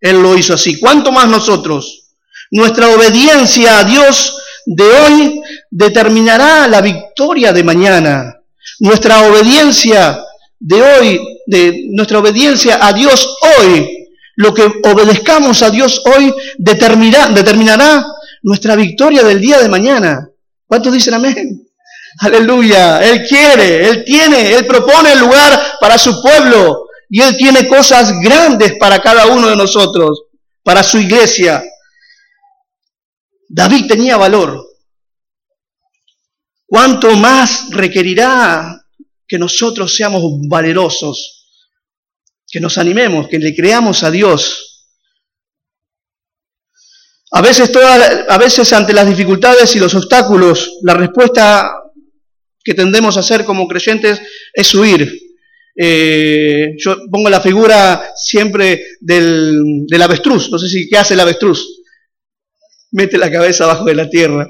él 0.00 0.22
lo 0.22 0.38
hizo 0.38 0.54
así. 0.54 0.78
¿Cuánto 0.78 1.10
más 1.10 1.28
nosotros? 1.28 2.12
Nuestra 2.52 2.88
obediencia 2.88 3.80
a 3.80 3.84
Dios 3.84 4.38
de 4.66 4.84
hoy 4.84 5.42
determinará 5.68 6.68
la 6.68 6.80
victoria 6.80 7.52
de 7.52 7.64
mañana. 7.64 8.40
Nuestra 8.78 9.22
obediencia 9.22 10.22
de 10.60 10.80
hoy 10.80 11.20
de 11.46 11.86
nuestra 11.90 12.20
obediencia 12.20 12.78
a 12.86 12.92
Dios 12.92 13.36
hoy, 13.58 14.06
lo 14.36 14.54
que 14.54 14.62
obedezcamos 14.84 15.62
a 15.64 15.70
Dios 15.70 16.00
hoy 16.04 16.32
determinará, 16.56 17.32
determinará 17.32 18.06
nuestra 18.42 18.76
victoria 18.76 19.24
del 19.24 19.40
día 19.40 19.58
de 19.58 19.68
mañana. 19.68 20.30
¿Cuántos 20.66 20.92
dicen 20.92 21.14
amén? 21.14 21.66
Aleluya. 22.20 23.02
Él 23.02 23.26
quiere, 23.26 23.88
Él 23.88 24.04
tiene, 24.04 24.52
Él 24.52 24.66
propone 24.66 25.14
el 25.14 25.18
lugar 25.18 25.60
para 25.80 25.98
su 25.98 26.22
pueblo 26.22 26.86
y 27.10 27.20
Él 27.20 27.36
tiene 27.36 27.68
cosas 27.68 28.12
grandes 28.22 28.76
para 28.78 29.02
cada 29.02 29.26
uno 29.26 29.48
de 29.48 29.56
nosotros, 29.56 30.22
para 30.62 30.82
su 30.82 30.98
iglesia. 30.98 31.62
David 33.48 33.86
tenía 33.88 34.16
valor. 34.16 34.64
¿Cuánto 36.66 37.10
más 37.16 37.68
requerirá 37.70 38.80
que 39.26 39.38
nosotros 39.38 39.94
seamos 39.94 40.22
valerosos? 40.48 41.40
que 42.50 42.60
nos 42.60 42.78
animemos, 42.78 43.28
que 43.28 43.38
le 43.38 43.54
creamos 43.54 44.02
a 44.02 44.10
Dios. 44.10 44.88
A 47.32 47.40
veces, 47.40 47.70
a 48.28 48.38
veces 48.38 48.72
ante 48.72 48.92
las 48.92 49.06
dificultades 49.06 49.76
y 49.76 49.78
los 49.78 49.94
obstáculos, 49.94 50.78
la 50.82 50.94
respuesta 50.94 51.70
que 52.64 52.74
tendemos 52.74 53.16
a 53.16 53.20
hacer 53.20 53.44
como 53.44 53.68
creyentes 53.68 54.20
es 54.52 54.74
huir. 54.74 55.29
Eh, 55.74 56.74
yo 56.78 56.96
pongo 57.10 57.30
la 57.30 57.40
figura 57.40 58.12
siempre 58.16 58.84
del, 59.00 59.86
del 59.86 60.02
avestruz, 60.02 60.50
no 60.50 60.58
sé 60.58 60.68
si 60.68 60.88
qué 60.88 60.98
hace 60.98 61.14
el 61.14 61.20
avestruz. 61.20 61.82
mete 62.92 63.16
la 63.18 63.30
cabeza 63.30 63.64
abajo 63.64 63.84
de 63.84 63.94
la 63.94 64.10
tierra. 64.10 64.46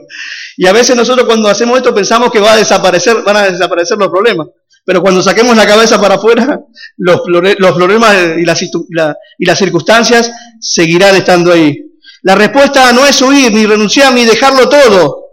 Y 0.57 0.67
a 0.67 0.73
veces 0.73 0.97
nosotros 0.97 1.27
cuando 1.27 1.49
hacemos 1.49 1.77
esto 1.77 1.95
pensamos 1.95 2.31
que 2.31 2.41
va 2.41 2.55
a 2.55 2.57
desaparecer, 2.57 3.23
van 3.23 3.37
a 3.37 3.51
desaparecer 3.51 3.99
los 3.99 4.09
problemas. 4.09 4.49
Pero 4.85 5.03
cuando 5.03 5.23
saquemos 5.23 5.57
la 5.57 5.67
cabeza 5.67 6.01
para 6.01 6.15
afuera, 6.15 6.59
los, 6.97 7.21
problemas 7.21 8.17
y 8.39 8.45
las, 8.45 8.63
y 8.63 9.47
las 9.47 9.59
circunstancias 9.59 10.31
seguirán 10.61 11.17
estando 11.17 11.53
ahí. 11.53 11.91
La 12.23 12.35
respuesta 12.35 12.93
no 12.93 13.07
es 13.07 13.21
huir, 13.23 13.53
ni 13.53 13.67
renunciar, 13.67 14.13
ni 14.13 14.25
dejarlo 14.25 14.69
todo. 14.69 15.27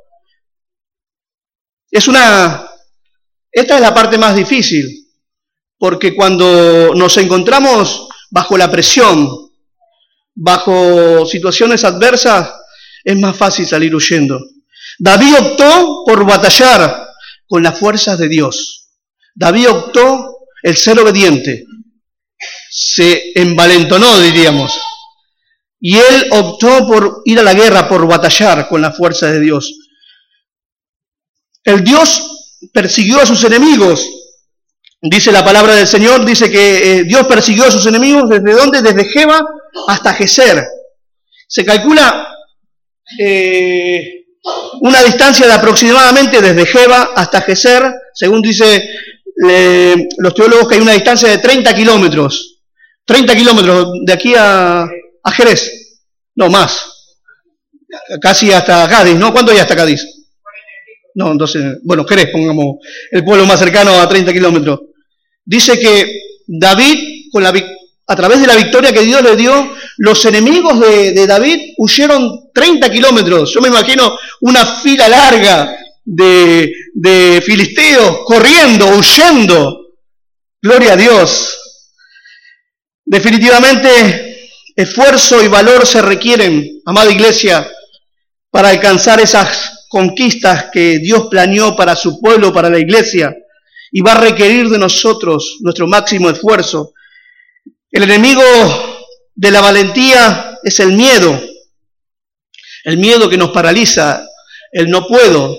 Es 1.91 2.07
una... 2.07 2.69
Esta 3.51 3.75
es 3.75 3.81
la 3.81 3.93
parte 3.93 4.17
más 4.17 4.35
difícil, 4.35 5.06
porque 5.77 6.15
cuando 6.15 6.93
nos 6.95 7.17
encontramos 7.17 8.07
bajo 8.29 8.57
la 8.57 8.69
presión, 8.69 9.51
bajo 10.35 11.25
situaciones 11.25 11.83
adversas, 11.83 12.53
es 13.03 13.17
más 13.17 13.37
fácil 13.37 13.65
salir 13.65 13.95
huyendo. 13.95 14.39
David 14.99 15.35
optó 15.39 16.03
por 16.05 16.25
batallar 16.25 17.07
con 17.47 17.63
las 17.63 17.79
fuerzas 17.79 18.17
de 18.19 18.27
Dios. 18.27 18.89
David 19.33 19.69
optó 19.69 20.37
el 20.63 20.75
ser 20.75 20.99
obediente. 20.99 21.65
Se 22.69 23.31
envalentonó, 23.35 24.19
diríamos. 24.19 24.79
Y 25.79 25.95
él 25.95 26.29
optó 26.31 26.87
por 26.87 27.21
ir 27.25 27.39
a 27.39 27.43
la 27.43 27.53
guerra, 27.53 27.87
por 27.87 28.07
batallar 28.07 28.67
con 28.67 28.81
las 28.81 28.97
fuerzas 28.97 29.31
de 29.31 29.39
Dios. 29.39 29.73
El 31.63 31.83
Dios 31.83 32.57
persiguió 32.73 33.21
a 33.21 33.25
sus 33.25 33.43
enemigos. 33.43 34.07
Dice 35.09 35.31
la 35.31 35.43
palabra 35.43 35.75
del 35.75 35.87
Señor, 35.87 36.25
dice 36.25 36.51
que 36.51 36.99
eh, 36.99 37.03
Dios 37.03 37.25
persiguió 37.27 37.65
a 37.65 37.71
sus 37.71 37.85
enemigos 37.85 38.29
desde 38.29 38.53
dónde? 38.53 38.81
Desde 38.81 39.05
Jeba 39.05 39.39
hasta 39.87 40.13
Geser. 40.13 40.65
Se 41.47 41.63
calcula 41.63 42.27
eh, 43.19 44.25
una 44.81 45.03
distancia 45.03 45.47
de 45.47 45.53
aproximadamente 45.53 46.41
desde 46.41 46.65
Jeba 46.65 47.11
hasta 47.15 47.41
Geser, 47.41 47.93
según 48.13 48.41
dice 48.41 48.89
los 50.17 50.33
teólogos 50.33 50.67
que 50.67 50.75
hay 50.75 50.81
una 50.81 50.93
distancia 50.93 51.29
de 51.29 51.37
30 51.37 51.75
kilómetros. 51.75 52.63
30 53.05 53.35
kilómetros 53.35 53.89
de 54.03 54.13
aquí 54.13 54.33
a, 54.35 54.81
a 54.81 55.31
Jerez. 55.31 55.99
No, 56.35 56.49
más. 56.49 56.85
Casi 58.19 58.51
hasta 58.51 58.87
Cádiz, 58.89 59.15
¿no? 59.15 59.31
¿Cuánto 59.31 59.51
hay 59.51 59.59
hasta 59.59 59.75
Cádiz? 59.75 60.03
No, 61.15 61.31
entonces, 61.31 61.77
bueno, 61.83 62.05
Jerez, 62.05 62.29
pongamos 62.31 62.77
el 63.11 63.23
pueblo 63.23 63.45
más 63.45 63.59
cercano 63.59 63.99
a 63.99 64.07
30 64.07 64.33
kilómetros. 64.33 64.79
Dice 65.47 65.79
que 65.79 66.11
David, 66.45 67.29
con 67.31 67.41
la, 67.41 67.53
a 68.07 68.15
través 68.17 68.41
de 68.41 68.47
la 68.47 68.55
victoria 68.55 68.91
que 68.91 69.01
Dios 69.01 69.23
le 69.23 69.37
dio, 69.37 69.75
los 69.99 70.25
enemigos 70.25 70.77
de, 70.77 71.25
David 71.25 71.73
huyeron 71.77 72.49
30 72.53 72.89
kilómetros. 72.91 73.53
Yo 73.53 73.61
me 73.61 73.69
imagino 73.69 74.17
una 74.41 74.65
fila 74.65 75.07
larga 75.07 75.73
de, 76.03 76.69
de 76.93 77.41
filisteos 77.45 78.25
corriendo, 78.25 78.87
huyendo. 78.87 79.85
Gloria 80.61 80.93
a 80.93 80.97
Dios. 80.97 81.57
Definitivamente, 83.05 84.49
esfuerzo 84.75 85.41
y 85.41 85.47
valor 85.47 85.87
se 85.87 86.01
requieren, 86.01 86.81
amada 86.85 87.09
iglesia, 87.09 87.71
para 88.51 88.67
alcanzar 88.67 89.21
esas 89.21 89.85
conquistas 89.87 90.65
que 90.73 90.99
Dios 90.99 91.27
planeó 91.31 91.73
para 91.73 91.95
su 91.95 92.19
pueblo, 92.19 92.51
para 92.51 92.69
la 92.69 92.79
iglesia, 92.79 93.33
y 93.91 94.01
va 94.01 94.13
a 94.13 94.21
requerir 94.21 94.69
de 94.69 94.77
nosotros 94.77 95.57
nuestro 95.61 95.87
máximo 95.87 96.29
esfuerzo. 96.29 96.93
El 97.91 98.03
enemigo 98.03 98.41
de 99.33 99.51
la 99.51 99.61
valentía 99.61 100.57
es 100.63 100.79
el 100.79 100.93
miedo, 100.93 101.39
el 102.83 102.97
miedo 102.97 103.29
que 103.29 103.37
nos 103.37 103.51
paraliza, 103.51 104.25
el 104.71 104.89
no 104.89 105.07
puedo, 105.07 105.57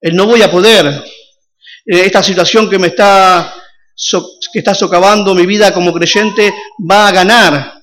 el 0.00 0.16
no 0.16 0.26
voy 0.26 0.42
a 0.42 0.50
poder, 0.50 0.86
eh, 0.86 1.02
esta 2.04 2.22
situación 2.22 2.68
que 2.68 2.78
me 2.78 2.88
está, 2.88 3.54
que 4.52 4.58
está 4.58 4.74
socavando 4.74 5.34
mi 5.34 5.46
vida 5.46 5.72
como 5.72 5.92
creyente 5.92 6.54
va 6.90 7.08
a 7.08 7.12
ganar. 7.12 7.74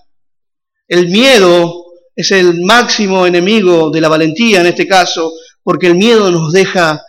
El 0.88 1.10
miedo 1.10 1.86
es 2.16 2.32
el 2.32 2.62
máximo 2.62 3.26
enemigo 3.26 3.90
de 3.90 4.02
la 4.02 4.10
valentía 4.10 4.62
en 4.62 4.68
este 4.68 4.88
caso, 4.88 5.32
porque 5.64 5.88
el 5.88 5.96
miedo 5.96 6.30
nos 6.32 6.52
deja 6.52 7.02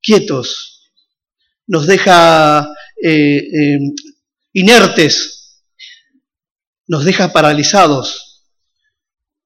quietos, 0.00 0.79
nos 1.70 1.86
deja 1.86 2.68
eh, 3.00 3.38
eh, 3.38 3.78
inertes, 4.54 5.62
nos 6.88 7.04
deja 7.04 7.32
paralizados. 7.32 8.44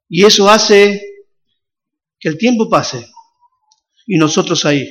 Y 0.08 0.24
eso 0.24 0.48
hace 0.48 1.02
que 2.18 2.30
el 2.30 2.38
tiempo 2.38 2.70
pase 2.70 3.06
y 4.06 4.16
nosotros 4.16 4.64
ahí, 4.64 4.90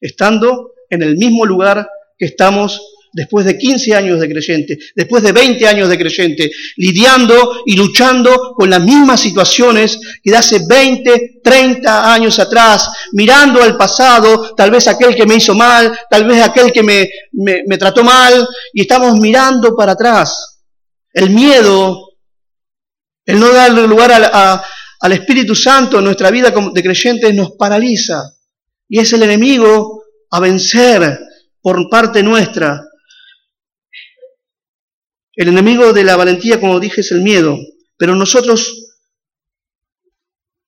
estando 0.00 0.70
en 0.88 1.02
el 1.02 1.16
mismo 1.16 1.44
lugar 1.44 1.90
que 2.16 2.26
estamos 2.26 2.80
después 3.12 3.46
de 3.46 3.58
15 3.58 3.94
años 3.94 4.20
de 4.20 4.28
creyente, 4.28 4.78
después 4.94 5.22
de 5.22 5.32
20 5.32 5.66
años 5.66 5.88
de 5.88 5.98
creyente, 5.98 6.50
lidiando 6.76 7.62
y 7.66 7.76
luchando 7.76 8.54
con 8.56 8.70
las 8.70 8.82
mismas 8.82 9.20
situaciones 9.20 9.98
que 10.22 10.30
de 10.30 10.36
hace 10.36 10.60
20, 10.68 11.40
30 11.42 12.12
años 12.12 12.38
atrás, 12.38 12.90
mirando 13.12 13.62
al 13.62 13.76
pasado, 13.76 14.54
tal 14.54 14.70
vez 14.70 14.86
aquel 14.88 15.14
que 15.14 15.26
me 15.26 15.36
hizo 15.36 15.54
mal, 15.54 15.98
tal 16.10 16.24
vez 16.24 16.42
aquel 16.42 16.72
que 16.72 16.82
me, 16.82 17.08
me 17.32 17.78
trató 17.78 18.04
mal, 18.04 18.46
y 18.72 18.82
estamos 18.82 19.18
mirando 19.18 19.74
para 19.74 19.92
atrás. 19.92 20.60
El 21.12 21.30
miedo, 21.30 22.08
el 23.28 23.38
no 23.38 23.52
darle 23.52 23.86
lugar 23.86 24.10
al 25.00 25.12
Espíritu 25.12 25.54
Santo 25.54 25.98
en 25.98 26.04
nuestra 26.04 26.30
vida 26.30 26.50
de 26.50 26.82
creyentes 26.82 27.34
nos 27.34 27.52
paraliza. 27.52 28.22
Y 28.88 29.00
es 29.00 29.12
el 29.12 29.22
enemigo 29.22 30.02
a 30.30 30.40
vencer 30.40 31.18
por 31.60 31.90
parte 31.90 32.22
nuestra. 32.22 32.87
El 35.38 35.46
enemigo 35.46 35.92
de 35.92 36.02
la 36.02 36.16
valentía, 36.16 36.58
como 36.58 36.80
dije, 36.80 37.00
es 37.00 37.12
el 37.12 37.20
miedo. 37.20 37.56
Pero 37.96 38.16
nosotros 38.16 38.96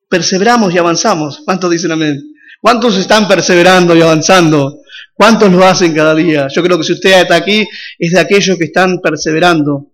perseveramos 0.08 0.72
y 0.72 0.78
avanzamos. 0.78 1.42
¿Cuántos 1.44 1.72
dicen 1.72 1.90
amén? 1.90 2.22
¿Cuántos 2.60 2.96
están 2.96 3.26
perseverando 3.26 3.96
y 3.96 4.00
avanzando? 4.00 4.78
¿Cuántos 5.12 5.50
lo 5.50 5.66
hacen 5.66 5.92
cada 5.92 6.14
día? 6.14 6.46
Yo 6.54 6.62
creo 6.62 6.78
que 6.78 6.84
si 6.84 6.92
usted 6.92 7.20
está 7.20 7.34
aquí 7.34 7.66
es 7.98 8.12
de 8.12 8.20
aquellos 8.20 8.56
que 8.56 8.66
están 8.66 9.00
perseverando 9.00 9.90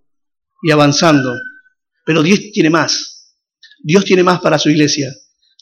y 0.63 0.71
avanzando. 0.71 1.35
Pero 2.05 2.23
Dios 2.23 2.39
tiene 2.53 2.69
más. 2.69 3.33
Dios 3.83 4.05
tiene 4.05 4.23
más 4.23 4.41
para 4.41 4.59
su 4.59 4.69
iglesia. 4.69 5.11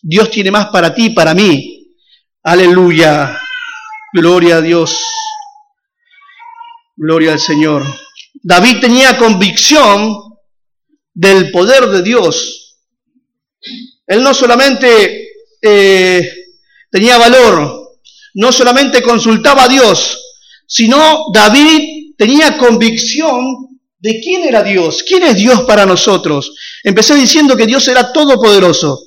Dios 0.03 0.29
tiene 0.29 0.51
más 0.51 0.67
para 0.71 0.93
ti, 0.93 1.11
para 1.11 1.35
mí. 1.35 1.95
Aleluya. 2.43 3.39
Gloria 4.13 4.57
a 4.57 4.61
Dios. 4.61 4.99
Gloria 6.97 7.35
al 7.35 7.39
Señor. 7.39 7.85
David 8.47 8.81
tenía 8.81 9.17
convicción 9.17 10.19
del 11.15 11.51
poder 11.51 11.87
de 11.89 12.03
Dios. 12.03 12.77
Él 14.07 14.23
no 14.23 14.35
solamente 14.35 15.29
eh, 15.63 16.31
tenía 16.91 17.17
valor, 17.17 17.97
no 18.35 18.53
solamente 18.53 19.01
consultaba 19.01 19.65
a 19.65 19.69
Dios, 19.69 20.21
sino 20.67 21.25
David 21.33 22.13
tenía 22.19 22.59
convicción 22.59 23.81
de 23.99 24.21
quién 24.21 24.45
era 24.45 24.63
Dios, 24.63 25.03
quién 25.09 25.23
es 25.23 25.37
Dios 25.37 25.63
para 25.63 25.87
nosotros. 25.87 26.55
Empecé 26.83 27.15
diciendo 27.15 27.57
que 27.57 27.65
Dios 27.67 27.89
era 27.89 28.13
todopoderoso 28.13 29.05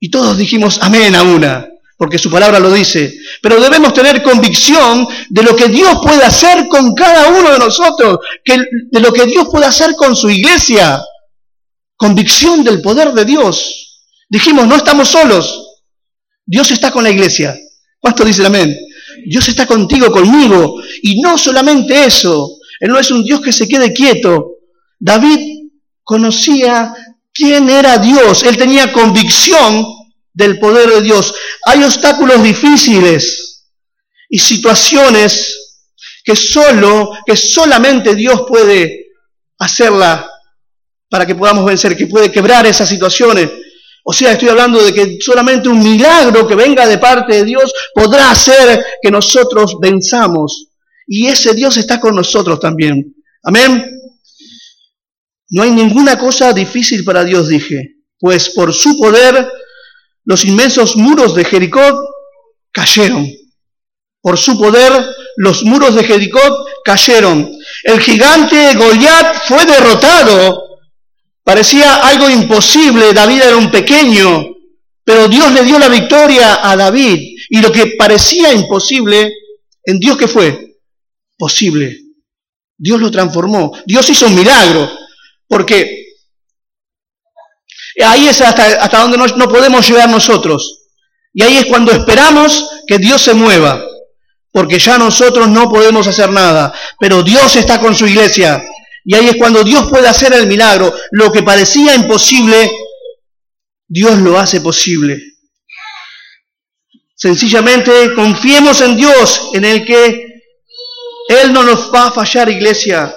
y 0.00 0.10
todos 0.10 0.36
dijimos 0.36 0.80
amén 0.82 1.14
a 1.14 1.22
una, 1.22 1.64
porque 1.96 2.18
su 2.18 2.30
palabra 2.30 2.58
lo 2.58 2.72
dice. 2.72 3.16
Pero 3.40 3.60
debemos 3.60 3.94
tener 3.94 4.22
convicción 4.22 5.06
de 5.28 5.42
lo 5.42 5.54
que 5.54 5.68
Dios 5.68 5.98
puede 6.02 6.24
hacer 6.24 6.68
con 6.68 6.94
cada 6.94 7.28
uno 7.28 7.52
de 7.52 7.58
nosotros, 7.58 8.18
que, 8.44 8.58
de 8.90 9.00
lo 9.00 9.12
que 9.12 9.26
Dios 9.26 9.48
puede 9.50 9.66
hacer 9.66 9.94
con 9.96 10.16
su 10.16 10.28
iglesia. 10.28 11.02
Convicción 11.96 12.64
del 12.64 12.82
poder 12.82 13.12
de 13.12 13.24
Dios. 13.24 14.02
Dijimos, 14.28 14.66
no 14.66 14.76
estamos 14.76 15.08
solos. 15.08 15.82
Dios 16.44 16.70
está 16.70 16.90
con 16.90 17.04
la 17.04 17.10
iglesia. 17.10 17.56
¿Cuánto 18.00 18.24
dice 18.24 18.44
amén? 18.44 18.76
Dios 19.26 19.48
está 19.48 19.66
contigo, 19.66 20.10
conmigo. 20.10 20.82
Y 21.02 21.20
no 21.20 21.38
solamente 21.38 22.04
eso, 22.04 22.58
él 22.80 22.90
no 22.90 22.98
es 22.98 23.10
un 23.10 23.24
Dios 23.24 23.40
que 23.40 23.52
se 23.52 23.68
quede 23.68 23.92
quieto. 23.92 24.56
David 24.98 25.38
conocía 26.02 26.92
quién 27.32 27.70
era 27.70 27.98
Dios. 27.98 28.42
Él 28.42 28.56
tenía 28.56 28.92
convicción 28.92 29.86
del 30.34 30.58
poder 30.58 30.90
de 30.90 31.00
Dios. 31.00 31.32
Hay 31.64 31.82
obstáculos 31.84 32.42
difíciles 32.42 33.70
y 34.28 34.38
situaciones 34.38 35.80
que 36.24 36.36
solo, 36.36 37.12
que 37.24 37.36
solamente 37.36 38.14
Dios 38.14 38.44
puede 38.46 39.06
hacerla 39.58 40.28
para 41.08 41.24
que 41.24 41.34
podamos 41.34 41.64
vencer, 41.64 41.96
que 41.96 42.08
puede 42.08 42.32
quebrar 42.32 42.66
esas 42.66 42.88
situaciones. 42.88 43.48
O 44.04 44.12
sea, 44.12 44.32
estoy 44.32 44.48
hablando 44.48 44.82
de 44.84 44.92
que 44.92 45.18
solamente 45.20 45.68
un 45.68 45.78
milagro 45.78 46.46
que 46.46 46.54
venga 46.54 46.86
de 46.86 46.98
parte 46.98 47.36
de 47.36 47.44
Dios 47.44 47.72
podrá 47.94 48.30
hacer 48.30 48.84
que 49.00 49.10
nosotros 49.10 49.76
venzamos 49.80 50.68
y 51.06 51.26
ese 51.26 51.54
Dios 51.54 51.76
está 51.76 52.00
con 52.00 52.14
nosotros 52.14 52.58
también. 52.58 53.14
Amén. 53.44 53.84
No 55.50 55.62
hay 55.62 55.70
ninguna 55.70 56.18
cosa 56.18 56.52
difícil 56.52 57.04
para 57.04 57.24
Dios, 57.24 57.48
dije, 57.48 57.96
pues 58.18 58.50
por 58.50 58.74
su 58.74 58.98
poder 58.98 59.48
los 60.24 60.44
inmensos 60.44 60.96
muros 60.96 61.34
de 61.34 61.44
Jericó 61.44 61.80
cayeron. 62.72 63.28
Por 64.20 64.38
su 64.38 64.58
poder 64.58 64.92
los 65.36 65.64
muros 65.64 65.94
de 65.94 66.04
Jericó 66.04 66.40
cayeron. 66.84 67.50
El 67.82 68.00
gigante 68.00 68.74
Goliat 68.74 69.46
fue 69.46 69.64
derrotado. 69.66 70.62
Parecía 71.42 71.96
algo 72.06 72.30
imposible, 72.30 73.12
David 73.12 73.42
era 73.42 73.56
un 73.56 73.70
pequeño, 73.70 74.44
pero 75.04 75.28
Dios 75.28 75.52
le 75.52 75.64
dio 75.64 75.78
la 75.78 75.88
victoria 75.88 76.68
a 76.68 76.76
David. 76.76 77.36
Y 77.50 77.60
lo 77.60 77.70
que 77.70 77.94
parecía 77.98 78.52
imposible, 78.52 79.30
en 79.84 79.98
Dios 79.98 80.16
que 80.16 80.28
fue 80.28 80.78
posible. 81.36 82.00
Dios 82.76 83.00
lo 83.00 83.10
transformó. 83.10 83.72
Dios 83.86 84.08
hizo 84.08 84.26
un 84.26 84.34
milagro. 84.34 84.90
Porque 85.46 86.03
ahí 88.02 88.28
es 88.28 88.40
hasta, 88.40 88.82
hasta 88.82 89.00
donde 89.00 89.18
no, 89.18 89.26
no 89.26 89.48
podemos 89.48 89.88
llegar 89.88 90.08
nosotros. 90.08 90.80
Y 91.32 91.42
ahí 91.42 91.56
es 91.58 91.66
cuando 91.66 91.92
esperamos 91.92 92.68
que 92.86 92.98
Dios 92.98 93.22
se 93.22 93.34
mueva. 93.34 93.84
Porque 94.52 94.78
ya 94.78 94.98
nosotros 94.98 95.48
no 95.48 95.68
podemos 95.68 96.06
hacer 96.06 96.30
nada. 96.30 96.72
Pero 97.00 97.22
Dios 97.22 97.56
está 97.56 97.80
con 97.80 97.94
su 97.94 98.06
iglesia. 98.06 98.64
Y 99.04 99.14
ahí 99.14 99.28
es 99.28 99.36
cuando 99.36 99.64
Dios 99.64 99.88
puede 99.90 100.08
hacer 100.08 100.32
el 100.32 100.46
milagro. 100.46 100.94
Lo 101.10 101.32
que 101.32 101.42
parecía 101.42 101.94
imposible, 101.94 102.70
Dios 103.88 104.18
lo 104.20 104.38
hace 104.38 104.60
posible. 104.60 105.20
Sencillamente 107.16 108.14
confiemos 108.14 108.80
en 108.80 108.96
Dios, 108.96 109.50
en 109.54 109.64
el 109.64 109.84
que 109.84 110.26
Él 111.28 111.52
no 111.52 111.62
nos 111.62 111.92
va 111.92 112.08
a 112.08 112.12
fallar, 112.12 112.48
iglesia. 112.48 113.14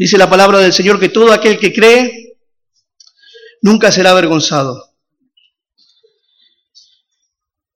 Dice 0.00 0.16
la 0.16 0.30
palabra 0.30 0.60
del 0.60 0.72
Señor 0.72 0.98
que 0.98 1.10
todo 1.10 1.30
aquel 1.30 1.58
que 1.58 1.74
cree 1.74 2.38
nunca 3.60 3.92
será 3.92 4.12
avergonzado. 4.12 4.94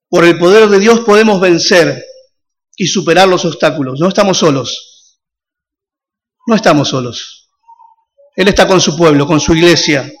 Por 0.09 0.25
el 0.25 0.39
poder 0.39 0.67
de 0.69 0.79
Dios 0.79 1.01
podemos 1.01 1.39
vencer 1.39 2.03
y 2.77 2.87
superar 2.87 3.27
los 3.27 3.45
obstáculos. 3.45 3.99
No 3.99 4.07
estamos 4.07 4.39
solos. 4.39 5.19
No 6.47 6.55
estamos 6.55 6.89
solos. 6.89 7.51
Él 8.35 8.47
está 8.47 8.67
con 8.67 8.81
su 8.81 8.97
pueblo, 8.97 9.27
con 9.27 9.39
su 9.39 9.53
iglesia. 9.53 10.11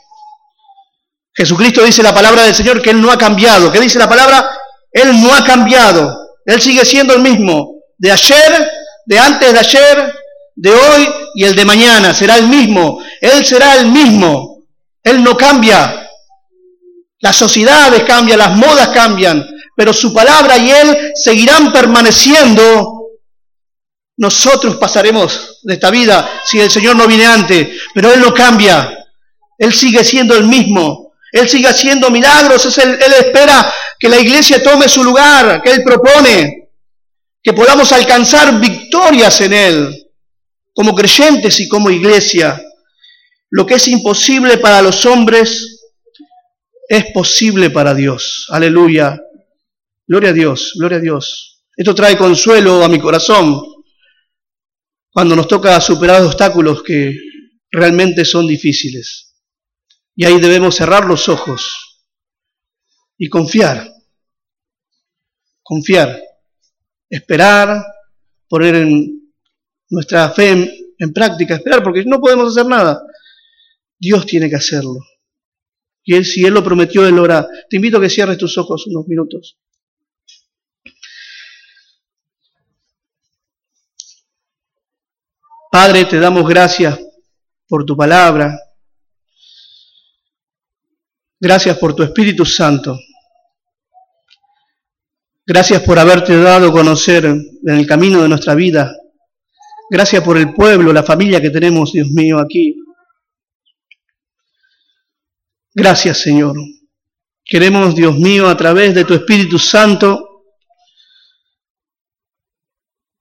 Jesucristo 1.33 1.83
dice 1.83 2.03
la 2.03 2.13
palabra 2.13 2.43
del 2.43 2.53
Señor 2.53 2.83
que 2.83 2.91
Él 2.91 3.01
no 3.01 3.09
ha 3.09 3.17
cambiado. 3.17 3.71
¿Qué 3.71 3.79
dice 3.79 3.97
la 3.97 4.07
palabra? 4.07 4.47
Él 4.91 5.19
no 5.23 5.33
ha 5.33 5.43
cambiado. 5.43 6.35
Él 6.45 6.61
sigue 6.61 6.85
siendo 6.85 7.15
el 7.15 7.23
mismo. 7.23 7.81
De 7.97 8.11
ayer, 8.11 8.69
de 9.07 9.17
antes 9.17 9.53
de 9.53 9.57
ayer, 9.57 10.24
de 10.55 10.71
hoy 10.71 11.09
y 11.35 11.43
el 11.43 11.55
de 11.55 11.65
mañana. 11.65 12.13
Será 12.13 12.37
el 12.37 12.47
mismo. 12.47 12.99
Él 13.21 13.45
será 13.45 13.75
el 13.75 13.87
mismo. 13.87 14.63
Él 15.03 15.23
no 15.23 15.37
cambia. 15.37 16.09
Las 17.19 17.35
sociedades 17.35 18.03
cambian, 18.03 18.39
las 18.39 18.55
modas 18.55 18.89
cambian, 18.89 19.45
pero 19.75 19.93
su 19.93 20.13
palabra 20.13 20.57
y 20.57 20.69
Él 20.69 21.11
seguirán 21.15 21.71
permaneciendo. 21.71 22.91
Nosotros 24.17 24.77
pasaremos 24.77 25.59
de 25.63 25.73
esta 25.73 25.89
vida 25.89 26.29
si 26.45 26.59
el 26.59 26.71
Señor 26.71 26.95
no 26.95 27.07
viene 27.07 27.25
antes, 27.25 27.67
pero 27.93 28.13
Él 28.13 28.21
no 28.21 28.33
cambia. 28.33 29.05
Él 29.57 29.73
sigue 29.73 30.03
siendo 30.03 30.35
el 30.35 30.45
mismo. 30.45 31.13
Él 31.31 31.49
sigue 31.49 31.67
haciendo 31.67 32.09
milagros, 32.09 32.77
él, 32.77 32.97
él 33.05 33.13
espera 33.19 33.73
que 33.99 34.07
la 34.07 34.17
iglesia 34.17 34.63
tome 34.63 34.87
su 34.87 35.03
lugar, 35.03 35.61
que 35.61 35.71
Él 35.71 35.83
propone, 35.83 36.69
que 37.43 37.51
podamos 37.51 37.91
alcanzar 37.91 38.57
victorias 38.57 39.41
en 39.41 39.51
Él, 39.51 40.04
como 40.75 40.93
creyentes 40.93 41.59
y 41.61 41.69
como 41.69 41.89
iglesia. 41.89 42.61
Lo 43.49 43.65
que 43.65 43.75
es 43.75 43.87
imposible 43.87 44.57
para 44.57 44.81
los 44.81 45.05
hombres 45.05 45.81
es 46.87 47.05
posible 47.13 47.69
para 47.69 47.95
Dios. 47.95 48.47
Aleluya. 48.49 49.19
Gloria 50.07 50.29
a 50.29 50.33
Dios, 50.33 50.73
gloria 50.77 50.97
a 50.97 51.01
Dios. 51.01 51.63
Esto 51.75 51.95
trae 51.95 52.17
consuelo 52.17 52.83
a 52.83 52.89
mi 52.89 52.99
corazón 52.99 53.59
cuando 55.09 55.35
nos 55.35 55.47
toca 55.47 55.79
superar 55.81 56.21
obstáculos 56.21 56.83
que 56.83 57.17
realmente 57.71 58.23
son 58.25 58.45
difíciles. 58.45 59.33
Y 60.15 60.25
ahí 60.25 60.39
debemos 60.39 60.75
cerrar 60.75 61.05
los 61.05 61.27
ojos 61.27 62.05
y 63.17 63.29
confiar, 63.29 63.89
confiar, 65.63 66.21
esperar, 67.09 67.83
poner 68.47 68.75
en 68.75 69.24
nuestra 69.89 70.29
fe 70.29 70.95
en, 70.97 71.13
práctica, 71.13 71.55
esperar, 71.55 71.83
porque 71.83 72.03
no 72.05 72.19
podemos 72.19 72.51
hacer 72.51 72.69
nada. 72.69 73.01
Dios 73.97 74.25
tiene 74.25 74.49
que 74.49 74.55
hacerlo. 74.55 74.99
Y 76.03 76.15
él, 76.15 76.25
si 76.25 76.45
Él 76.45 76.53
lo 76.53 76.63
prometió, 76.63 77.05
Él 77.07 77.15
lo 77.15 77.23
hará. 77.23 77.47
Te 77.69 77.77
invito 77.77 77.97
a 77.97 78.01
que 78.01 78.09
cierres 78.09 78.37
tus 78.37 78.57
ojos 78.57 78.85
unos 78.87 79.07
minutos. 79.07 79.57
Padre, 85.71 86.05
te 86.05 86.19
damos 86.19 86.47
gracias 86.47 86.99
por 87.67 87.85
tu 87.85 87.97
palabra, 87.97 88.57
Gracias 91.39 91.77
por 91.77 91.93
tu 91.93 92.01
Espíritu 92.01 92.45
Santo. 92.45 92.97
Gracias 95.45 95.83
por 95.83 95.99
haberte 95.99 96.35
dado 96.37 96.69
a 96.69 96.71
conocer 96.71 97.25
en 97.25 97.61
el 97.65 97.85
camino 97.85 98.21
de 98.21 98.29
nuestra 98.29 98.55
vida. 98.55 98.95
Gracias 99.89 100.23
por 100.23 100.37
el 100.37 100.53
pueblo, 100.53 100.91
la 100.91 101.03
familia 101.03 101.41
que 101.41 101.49
tenemos, 101.49 101.91
Dios 101.93 102.07
mío, 102.09 102.39
aquí. 102.39 102.75
Gracias, 105.73 106.19
Señor. 106.19 106.55
Queremos, 107.43 107.95
Dios 107.95 108.17
mío, 108.17 108.49
a 108.49 108.57
través 108.57 108.95
de 108.95 109.05
tu 109.05 109.13
Espíritu 109.13 109.59
Santo, 109.59 110.45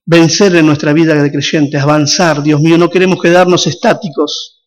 vencer 0.07 0.55
en 0.57 0.67
nuestra 0.67 0.93
vida 0.93 1.15
de 1.15 1.31
creyentes, 1.31 1.83
avanzar, 1.83 2.43
Dios 2.43 2.61
mío. 2.61 2.79
No 2.79 2.89
queremos 2.89 3.21
quedarnos 3.21 3.67
estáticos. 3.67 4.62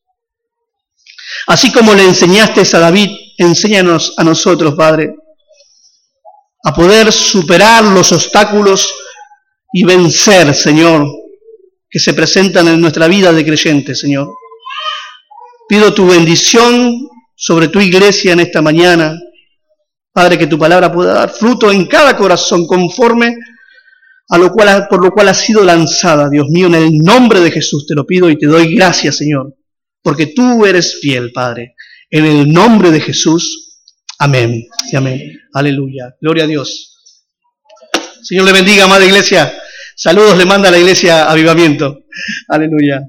Así 1.48 1.72
como 1.72 1.94
le 1.94 2.04
enseñaste 2.04 2.62
a 2.76 2.80
David 2.80 3.10
enséñanos 3.38 4.14
a 4.18 4.24
nosotros, 4.24 4.76
Padre, 4.76 5.16
a 6.64 6.74
poder 6.74 7.12
superar 7.12 7.84
los 7.84 8.12
obstáculos 8.12 8.94
y 9.72 9.84
vencer, 9.84 10.54
Señor, 10.54 11.08
que 11.90 12.00
se 12.00 12.14
presentan 12.14 12.68
en 12.68 12.82
nuestra 12.82 13.08
vida 13.08 13.32
de 13.32 13.46
creyente, 13.46 13.96
Señor. 13.96 14.34
Pido 15.68 15.94
tu 15.94 16.08
bendición 16.08 17.08
sobre 17.36 17.68
tu 17.68 17.80
iglesia 17.80 18.34
en 18.34 18.40
esta 18.40 18.62
mañana. 18.62 19.18
Padre, 20.12 20.38
que 20.38 20.48
tu 20.48 20.58
palabra 20.58 20.92
pueda 20.92 21.14
dar 21.14 21.30
fruto 21.30 21.72
en 21.72 21.86
cada 21.88 22.18
corazón 22.18 22.66
conforme 22.66 23.36
a 24.30 24.38
lo 24.38 24.52
cual, 24.52 24.88
por 24.90 25.04
lo 25.04 25.12
cual 25.12 25.30
ha 25.30 25.34
sido 25.34 25.64
lanzada, 25.64 26.30
Dios 26.30 26.48
mío, 26.50 26.68
en 26.68 26.76
el 26.76 26.98
nombre 26.98 27.40
de 27.40 27.52
Jesús 27.52 27.86
te 27.88 27.96
lo 27.96 28.06
pido 28.06 28.30
y 28.30 28.38
te 28.38 28.48
doy 28.48 28.76
gracias, 28.76 29.18
Señor, 29.18 29.56
porque 30.02 30.28
tú 30.28 30.66
eres 30.66 31.00
fiel, 31.00 31.32
Padre. 31.32 31.76
En 32.10 32.26
el 32.26 32.52
nombre 32.52 32.92
de 32.92 33.00
Jesús. 33.00 33.80
Amén 34.20 34.66
y 34.92 34.96
amén. 34.96 35.40
Aleluya. 35.54 36.16
Gloria 36.20 36.46
a 36.46 36.48
Dios. 36.48 36.96
Señor 38.24 38.46
le 38.46 38.54
bendiga, 38.54 38.86
amada 38.86 39.06
iglesia. 39.06 39.54
Saludos 40.00 40.38
le 40.38 40.46
manda 40.46 40.70
a 40.70 40.72
la 40.72 40.78
iglesia 40.78 41.28
Avivamiento. 41.28 42.02
Aleluya. 42.50 43.02